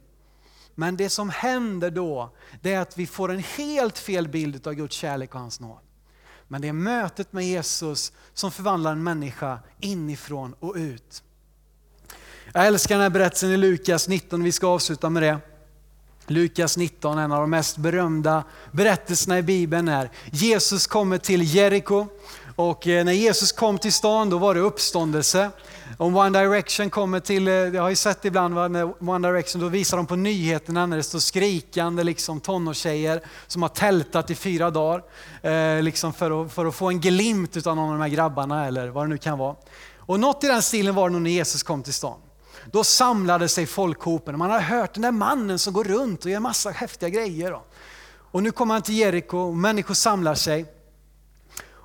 Men 0.75 0.97
det 0.97 1.09
som 1.09 1.29
händer 1.29 1.91
då, 1.91 2.35
det 2.61 2.73
är 2.73 2.79
att 2.79 2.97
vi 2.97 3.07
får 3.07 3.31
en 3.31 3.43
helt 3.57 3.97
fel 3.97 4.27
bild 4.27 4.67
av 4.67 4.73
Guds 4.73 4.95
kärlek 4.95 5.35
och 5.35 5.41
hans 5.41 5.59
nåd. 5.59 5.79
Men 6.47 6.61
det 6.61 6.67
är 6.67 6.73
mötet 6.73 7.33
med 7.33 7.47
Jesus 7.47 8.11
som 8.33 8.51
förvandlar 8.51 8.91
en 8.91 9.03
människa 9.03 9.59
inifrån 9.79 10.55
och 10.59 10.75
ut. 10.75 11.23
Jag 12.53 12.67
älskar 12.67 12.95
den 12.95 13.01
här 13.01 13.09
berättelsen 13.09 13.51
i 13.51 13.57
Lukas 13.57 14.07
19, 14.07 14.43
vi 14.43 14.51
ska 14.51 14.67
avsluta 14.67 15.09
med 15.09 15.23
det. 15.23 15.37
Lukas 16.27 16.77
19, 16.77 17.17
en 17.17 17.31
av 17.31 17.41
de 17.41 17.49
mest 17.49 17.77
berömda 17.77 18.43
berättelserna 18.71 19.37
i 19.39 19.41
Bibeln 19.41 19.87
är 19.87 20.09
Jesus 20.31 20.87
kommer 20.87 21.17
till 21.17 21.55
Jeriko 21.55 22.07
och 22.55 22.87
eh, 22.87 23.05
när 23.05 23.11
Jesus 23.11 23.51
kom 23.51 23.77
till 23.77 23.93
stan 23.93 24.29
då 24.29 24.37
var 24.37 24.55
det 24.55 24.59
uppståndelse. 24.59 25.49
Om 25.97 26.15
One 26.15 26.39
Direction 26.39 26.89
kommer 26.89 27.19
till, 27.19 27.47
eh, 27.47 27.53
jag 27.53 27.81
har 27.81 27.89
ju 27.89 27.95
sett 27.95 28.25
ibland 28.25 28.53
va, 28.53 28.67
när 28.67 29.09
One 29.09 29.27
Direction, 29.27 29.61
då 29.61 29.67
visar 29.67 29.97
de 29.97 30.05
på 30.05 30.15
nyheterna 30.15 30.85
när 30.85 30.97
det 30.97 31.03
står 31.03 31.19
skrikande 31.19 32.03
liksom, 32.03 32.39
tonårstjejer 32.39 33.21
som 33.47 33.61
har 33.61 33.69
tältat 33.69 34.29
i 34.29 34.35
fyra 34.35 34.71
dagar. 34.71 35.03
Eh, 35.41 35.83
liksom 35.83 36.13
för, 36.13 36.45
att, 36.45 36.53
för 36.53 36.65
att 36.65 36.75
få 36.75 36.89
en 36.89 36.99
glimt 36.99 37.67
av 37.67 37.75
någon 37.75 37.85
av 37.85 37.91
de 37.91 38.01
här 38.01 38.09
grabbarna 38.09 38.67
eller 38.67 38.87
vad 38.87 39.03
det 39.05 39.09
nu 39.09 39.17
kan 39.17 39.37
vara. 39.37 39.55
Och 39.97 40.19
något 40.19 40.43
i 40.43 40.47
den 40.47 40.61
stilen 40.61 40.95
var 40.95 41.09
det 41.09 41.13
nog 41.13 41.21
när 41.21 41.31
Jesus 41.31 41.63
kom 41.63 41.83
till 41.83 41.93
stan. 41.93 42.17
Då 42.71 42.83
samlade 42.83 43.49
sig 43.49 43.65
folkhopen. 43.65 44.37
Man 44.37 44.51
har 44.51 44.59
hört 44.59 44.93
den 44.93 45.01
där 45.03 45.11
mannen 45.11 45.59
som 45.59 45.73
går 45.73 45.83
runt 45.83 46.25
och 46.25 46.31
gör 46.31 46.39
massa 46.39 46.69
häftiga 46.69 47.09
grejer. 47.09 47.59
Och 48.31 48.43
nu 48.43 48.51
kommer 48.51 48.73
han 48.73 48.81
till 48.81 48.97
Jeriko 48.97 49.37
och 49.37 49.57
människor 49.57 49.93
samlar 49.93 50.35
sig. 50.35 50.65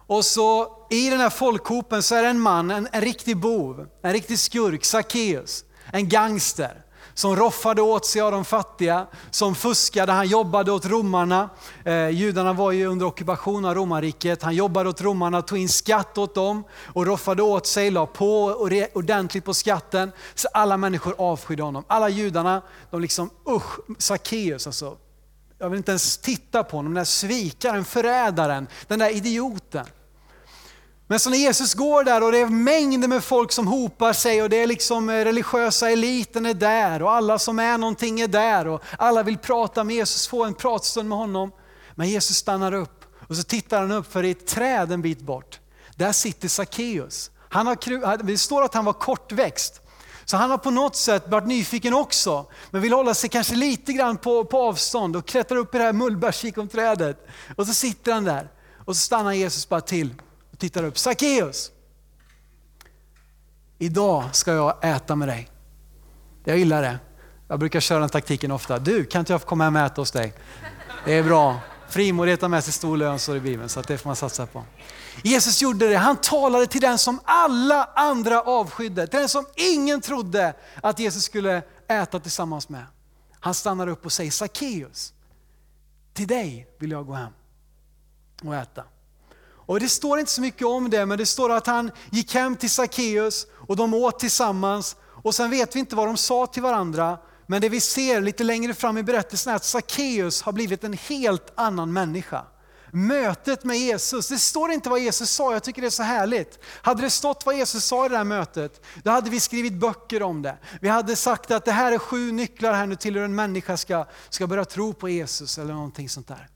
Och 0.06 0.24
så 0.24 0.76
i 0.90 1.10
den 1.10 1.20
här 1.20 1.30
folkhopen 1.30 2.02
så 2.02 2.14
är 2.14 2.22
det 2.22 2.28
en 2.28 2.40
man, 2.40 2.70
en, 2.70 2.88
en 2.92 3.00
riktig 3.00 3.36
bov, 3.36 3.88
en 4.02 4.12
riktig 4.12 4.38
skurk, 4.38 4.84
Sackeus, 4.84 5.64
en 5.92 6.08
gangster 6.08 6.81
som 7.14 7.36
roffade 7.36 7.82
åt 7.82 8.06
sig 8.06 8.22
av 8.22 8.32
de 8.32 8.44
fattiga, 8.44 9.06
som 9.30 9.54
fuskade, 9.54 10.12
han 10.12 10.28
jobbade 10.28 10.72
åt 10.72 10.86
romarna. 10.86 11.50
Eh, 11.84 12.08
judarna 12.08 12.52
var 12.52 12.72
ju 12.72 12.86
under 12.86 13.06
ockupation 13.06 13.64
av 13.64 13.74
romarriket. 13.74 14.42
Han 14.42 14.54
jobbade 14.54 14.88
åt 14.88 15.00
romarna, 15.00 15.42
tog 15.42 15.58
in 15.58 15.68
skatt 15.68 16.18
åt 16.18 16.34
dem 16.34 16.64
och 16.86 17.06
roffade 17.06 17.42
åt 17.42 17.66
sig, 17.66 17.90
la 17.90 18.06
på 18.06 18.44
ordentligt 18.92 19.44
på 19.44 19.54
skatten. 19.54 20.12
Så 20.34 20.48
alla 20.54 20.76
människor 20.76 21.14
avskydde 21.18 21.62
honom. 21.62 21.84
Alla 21.86 22.08
judarna, 22.08 22.62
de 22.90 23.00
liksom 23.00 23.30
usch, 23.48 23.80
Sackeus 23.98 24.66
alltså. 24.66 24.96
Jag 25.58 25.70
vill 25.70 25.76
inte 25.76 25.92
ens 25.92 26.18
titta 26.18 26.64
på 26.64 26.76
honom, 26.76 26.94
den 26.94 27.00
där 27.00 27.04
svikaren, 27.04 27.84
förrädaren, 27.84 28.66
den 28.86 28.98
där 28.98 29.16
idioten. 29.16 29.86
Men 31.12 31.20
så 31.20 31.30
när 31.30 31.38
Jesus 31.38 31.74
går 31.74 32.04
där 32.04 32.22
och 32.22 32.32
det 32.32 32.38
är 32.38 32.46
mängder 32.46 33.08
med 33.08 33.24
folk 33.24 33.52
som 33.52 33.66
hopar 33.66 34.12
sig 34.12 34.42
och 34.42 34.50
det 34.50 34.56
är 34.56 34.66
liksom 34.66 35.08
eh, 35.08 35.24
religiösa 35.24 35.90
eliten 35.90 36.46
är 36.46 36.54
där 36.54 37.02
och 37.02 37.12
alla 37.12 37.38
som 37.38 37.58
är 37.58 37.78
någonting 37.78 38.20
är 38.20 38.28
där 38.28 38.66
och 38.66 38.82
alla 38.98 39.22
vill 39.22 39.38
prata 39.38 39.84
med 39.84 39.96
Jesus, 39.96 40.28
få 40.28 40.44
en 40.44 40.54
pratstund 40.54 41.08
med 41.08 41.18
honom. 41.18 41.52
Men 41.94 42.08
Jesus 42.08 42.36
stannar 42.36 42.74
upp 42.74 43.04
och 43.28 43.36
så 43.36 43.42
tittar 43.42 43.80
han 43.80 43.90
upp 43.90 44.12
för 44.12 44.24
i 44.24 44.30
ett 44.30 44.46
träd 44.46 44.92
en 44.92 45.02
bit 45.02 45.20
bort. 45.20 45.60
Där 45.96 46.12
sitter 46.12 46.48
Sackeus. 46.48 47.30
Han 47.48 47.66
har, 47.66 48.22
det 48.22 48.38
står 48.38 48.62
att 48.62 48.74
han 48.74 48.84
var 48.84 48.92
kortväxt. 48.92 49.80
Så 50.24 50.36
han 50.36 50.50
har 50.50 50.58
på 50.58 50.70
något 50.70 50.96
sätt 50.96 51.28
varit 51.28 51.46
nyfiken 51.46 51.94
också, 51.94 52.46
men 52.70 52.82
vill 52.82 52.92
hålla 52.92 53.14
sig 53.14 53.30
kanske 53.30 53.54
lite 53.54 53.92
grann 53.92 54.16
på, 54.16 54.44
på 54.44 54.62
avstånd 54.62 55.16
och 55.16 55.26
klättrar 55.26 55.58
upp 55.58 55.74
i 55.74 55.78
det 55.78 55.84
här 55.84 55.92
mullbärsfikonträdet. 55.92 57.26
Och 57.56 57.66
så 57.66 57.74
sitter 57.74 58.12
han 58.12 58.24
där 58.24 58.48
och 58.84 58.96
så 58.96 59.00
stannar 59.00 59.32
Jesus 59.32 59.68
bara 59.68 59.80
till 59.80 60.14
tittar 60.62 60.84
upp. 60.84 60.98
Sackeus! 60.98 61.70
Idag 63.78 64.34
ska 64.34 64.52
jag 64.52 64.84
äta 64.84 65.16
med 65.16 65.28
dig. 65.28 65.48
Jag 66.44 66.58
gillar 66.58 66.82
det. 66.82 66.98
Jag 67.48 67.58
brukar 67.58 67.80
köra 67.80 68.00
den 68.00 68.08
taktiken 68.08 68.50
ofta. 68.50 68.78
Du, 68.78 69.04
kan 69.04 69.18
inte 69.18 69.32
jag 69.32 69.40
få 69.40 69.46
komma 69.46 69.64
hem 69.64 69.76
och 69.76 69.82
äta 69.82 70.00
hos 70.00 70.10
dig? 70.10 70.34
Det 71.04 71.14
är 71.14 71.22
bra. 71.22 71.60
Frimodighet 71.88 72.42
har 72.42 72.48
med 72.48 72.64
sig 72.64 72.72
stor 72.72 72.96
lön, 72.96 73.18
står 73.18 73.36
i 73.36 73.40
Bibeln, 73.40 73.68
så 73.68 73.82
det 73.82 73.98
får 73.98 74.08
man 74.08 74.16
satsa 74.16 74.46
på. 74.46 74.64
Jesus 75.22 75.62
gjorde 75.62 75.88
det, 75.88 75.96
han 75.96 76.16
talade 76.16 76.66
till 76.66 76.80
den 76.80 76.98
som 76.98 77.20
alla 77.24 77.84
andra 77.94 78.40
avskydde, 78.40 79.06
till 79.06 79.18
den 79.18 79.28
som 79.28 79.46
ingen 79.56 80.00
trodde 80.00 80.54
att 80.82 80.98
Jesus 80.98 81.24
skulle 81.24 81.62
äta 81.88 82.20
tillsammans 82.20 82.68
med. 82.68 82.84
Han 83.40 83.54
stannar 83.54 83.86
upp 83.86 84.04
och 84.04 84.12
säger 84.12 84.30
Sackeus, 84.30 85.12
till 86.12 86.26
dig 86.26 86.68
vill 86.78 86.90
jag 86.90 87.06
gå 87.06 87.12
hem 87.12 87.32
och 88.44 88.56
äta. 88.56 88.84
Och 89.72 89.80
Det 89.80 89.88
står 89.88 90.18
inte 90.18 90.32
så 90.32 90.40
mycket 90.40 90.66
om 90.66 90.90
det, 90.90 91.06
men 91.06 91.18
det 91.18 91.26
står 91.26 91.52
att 91.52 91.66
han 91.66 91.90
gick 92.10 92.34
hem 92.34 92.56
till 92.56 92.70
Sackeus 92.70 93.46
och 93.68 93.76
de 93.76 93.94
åt 93.94 94.18
tillsammans. 94.18 94.96
Och 95.22 95.34
sen 95.34 95.50
vet 95.50 95.76
vi 95.76 95.80
inte 95.80 95.96
vad 95.96 96.06
de 96.08 96.16
sa 96.16 96.46
till 96.46 96.62
varandra, 96.62 97.18
men 97.46 97.60
det 97.60 97.68
vi 97.68 97.80
ser 97.80 98.20
lite 98.20 98.44
längre 98.44 98.74
fram 98.74 98.98
i 98.98 99.02
berättelsen 99.02 99.52
är 99.52 99.56
att 99.56 99.64
Sackeus 99.64 100.42
har 100.42 100.52
blivit 100.52 100.84
en 100.84 100.92
helt 100.92 101.52
annan 101.54 101.92
människa. 101.92 102.44
Mötet 102.90 103.64
med 103.64 103.78
Jesus, 103.78 104.28
det 104.28 104.38
står 104.38 104.72
inte 104.72 104.88
vad 104.90 105.00
Jesus 105.00 105.30
sa, 105.30 105.52
jag 105.52 105.62
tycker 105.62 105.82
det 105.82 105.88
är 105.88 105.90
så 105.90 106.02
härligt. 106.02 106.58
Hade 106.82 107.02
det 107.02 107.10
stått 107.10 107.46
vad 107.46 107.56
Jesus 107.56 107.84
sa 107.84 108.06
i 108.06 108.08
det 108.08 108.16
här 108.16 108.24
mötet, 108.24 108.80
då 109.02 109.10
hade 109.10 109.30
vi 109.30 109.40
skrivit 109.40 109.72
böcker 109.72 110.22
om 110.22 110.42
det. 110.42 110.56
Vi 110.80 110.88
hade 110.88 111.16
sagt 111.16 111.50
att 111.50 111.64
det 111.64 111.72
här 111.72 111.92
är 111.92 111.98
sju 111.98 112.32
nycklar 112.32 112.72
här 112.72 112.86
nu 112.86 112.96
till 112.96 113.14
hur 113.14 113.22
en 113.22 113.34
människa 113.34 113.76
ska, 113.76 114.06
ska 114.28 114.46
börja 114.46 114.64
tro 114.64 114.92
på 114.92 115.08
Jesus 115.08 115.58
eller 115.58 115.74
någonting 115.74 116.08
sånt 116.08 116.28
där. 116.28 116.48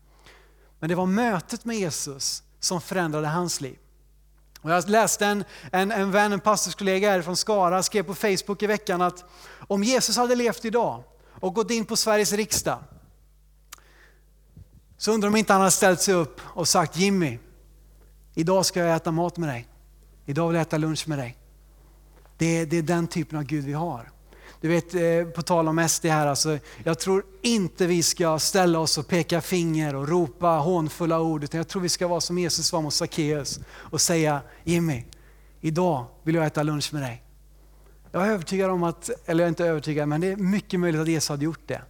Men 0.79 0.88
det 0.88 0.94
var 0.94 1.07
mötet 1.07 1.64
med 1.64 1.76
Jesus 1.76 2.42
som 2.66 2.81
förändrade 2.81 3.26
hans 3.26 3.61
liv. 3.61 3.79
Och 4.61 4.70
jag 4.70 4.88
läste 4.88 5.26
en, 5.26 5.44
en, 5.72 5.92
en 5.92 6.11
vän, 6.11 6.33
en 6.33 6.40
pastorskollega 6.40 7.11
här 7.11 7.22
från 7.22 7.37
Skara, 7.37 7.83
skrev 7.83 8.02
på 8.02 8.14
Facebook 8.14 8.62
i 8.62 8.66
veckan 8.66 9.02
att 9.02 9.24
om 9.59 9.85
Jesus 9.85 10.16
hade 10.16 10.35
levt 10.35 10.64
idag 10.64 11.02
och 11.40 11.55
gått 11.55 11.70
in 11.70 11.85
på 11.85 11.96
Sveriges 11.96 12.33
riksdag, 12.33 12.79
så 14.98 15.12
undrar 15.12 15.29
om 15.29 15.37
inte 15.37 15.52
han 15.52 15.61
hade 15.61 15.70
ställt 15.70 16.00
sig 16.00 16.14
upp 16.14 16.40
och 16.44 16.68
sagt 16.68 16.96
Jimmy, 16.96 17.38
idag 18.35 18.66
ska 18.66 18.81
jag 18.81 18.96
äta 18.96 19.11
mat 19.11 19.37
med 19.37 19.48
dig. 19.48 19.66
Idag 20.24 20.48
vill 20.48 20.55
jag 20.55 20.62
äta 20.62 20.79
lunch 20.79 21.09
med 21.09 21.18
dig. 21.18 21.37
Det, 22.37 22.64
det 22.64 22.76
är 22.76 22.83
den 22.83 23.07
typen 23.07 23.38
av 23.38 23.44
Gud 23.44 23.64
vi 23.64 23.72
har. 23.72 24.11
Du 24.61 24.69
vet, 24.69 24.95
eh, 24.95 25.33
på 25.35 25.42
tal 25.42 25.69
om 25.69 25.88
SD 25.88 26.05
här, 26.07 26.27
alltså, 26.27 26.59
jag 26.85 26.99
tror 26.99 27.25
inte 27.42 27.87
vi 27.87 28.03
ska 28.03 28.38
ställa 28.38 28.79
oss 28.79 28.99
och 28.99 29.09
peka 29.09 29.40
finger 29.40 29.95
och 29.95 30.09
ropa 30.09 30.49
hånfulla 30.49 31.21
ord, 31.21 31.45
utan 31.45 31.59
jag 31.59 31.69
tror 31.69 31.83
vi 31.83 31.88
ska 31.88 32.09
vara 32.09 32.21
som 32.21 32.38
Jesus 32.38 32.73
var 32.73 32.83
mot 32.83 32.95
Sackeus 32.95 33.61
och 33.75 34.01
säga 34.01 34.40
Jimmy, 34.64 35.05
idag 35.61 36.07
vill 36.23 36.35
jag 36.35 36.47
äta 36.47 36.62
lunch 36.62 36.92
med 36.92 37.03
dig. 37.03 37.23
Jag 38.12 38.27
är 38.27 38.31
övertygad 38.31 38.71
om 38.71 38.83
att, 38.83 39.11
eller 39.27 39.45
jag 39.45 39.47
är 39.47 39.49
inte 39.49 39.64
övertygad, 39.64 40.09
men 40.09 40.21
det 40.21 40.27
är 40.27 40.37
mycket 40.37 40.81
möjligt 40.81 41.01
att 41.01 41.09
Jesus 41.09 41.29
hade 41.29 41.45
gjort 41.45 41.69
det. 41.69 41.83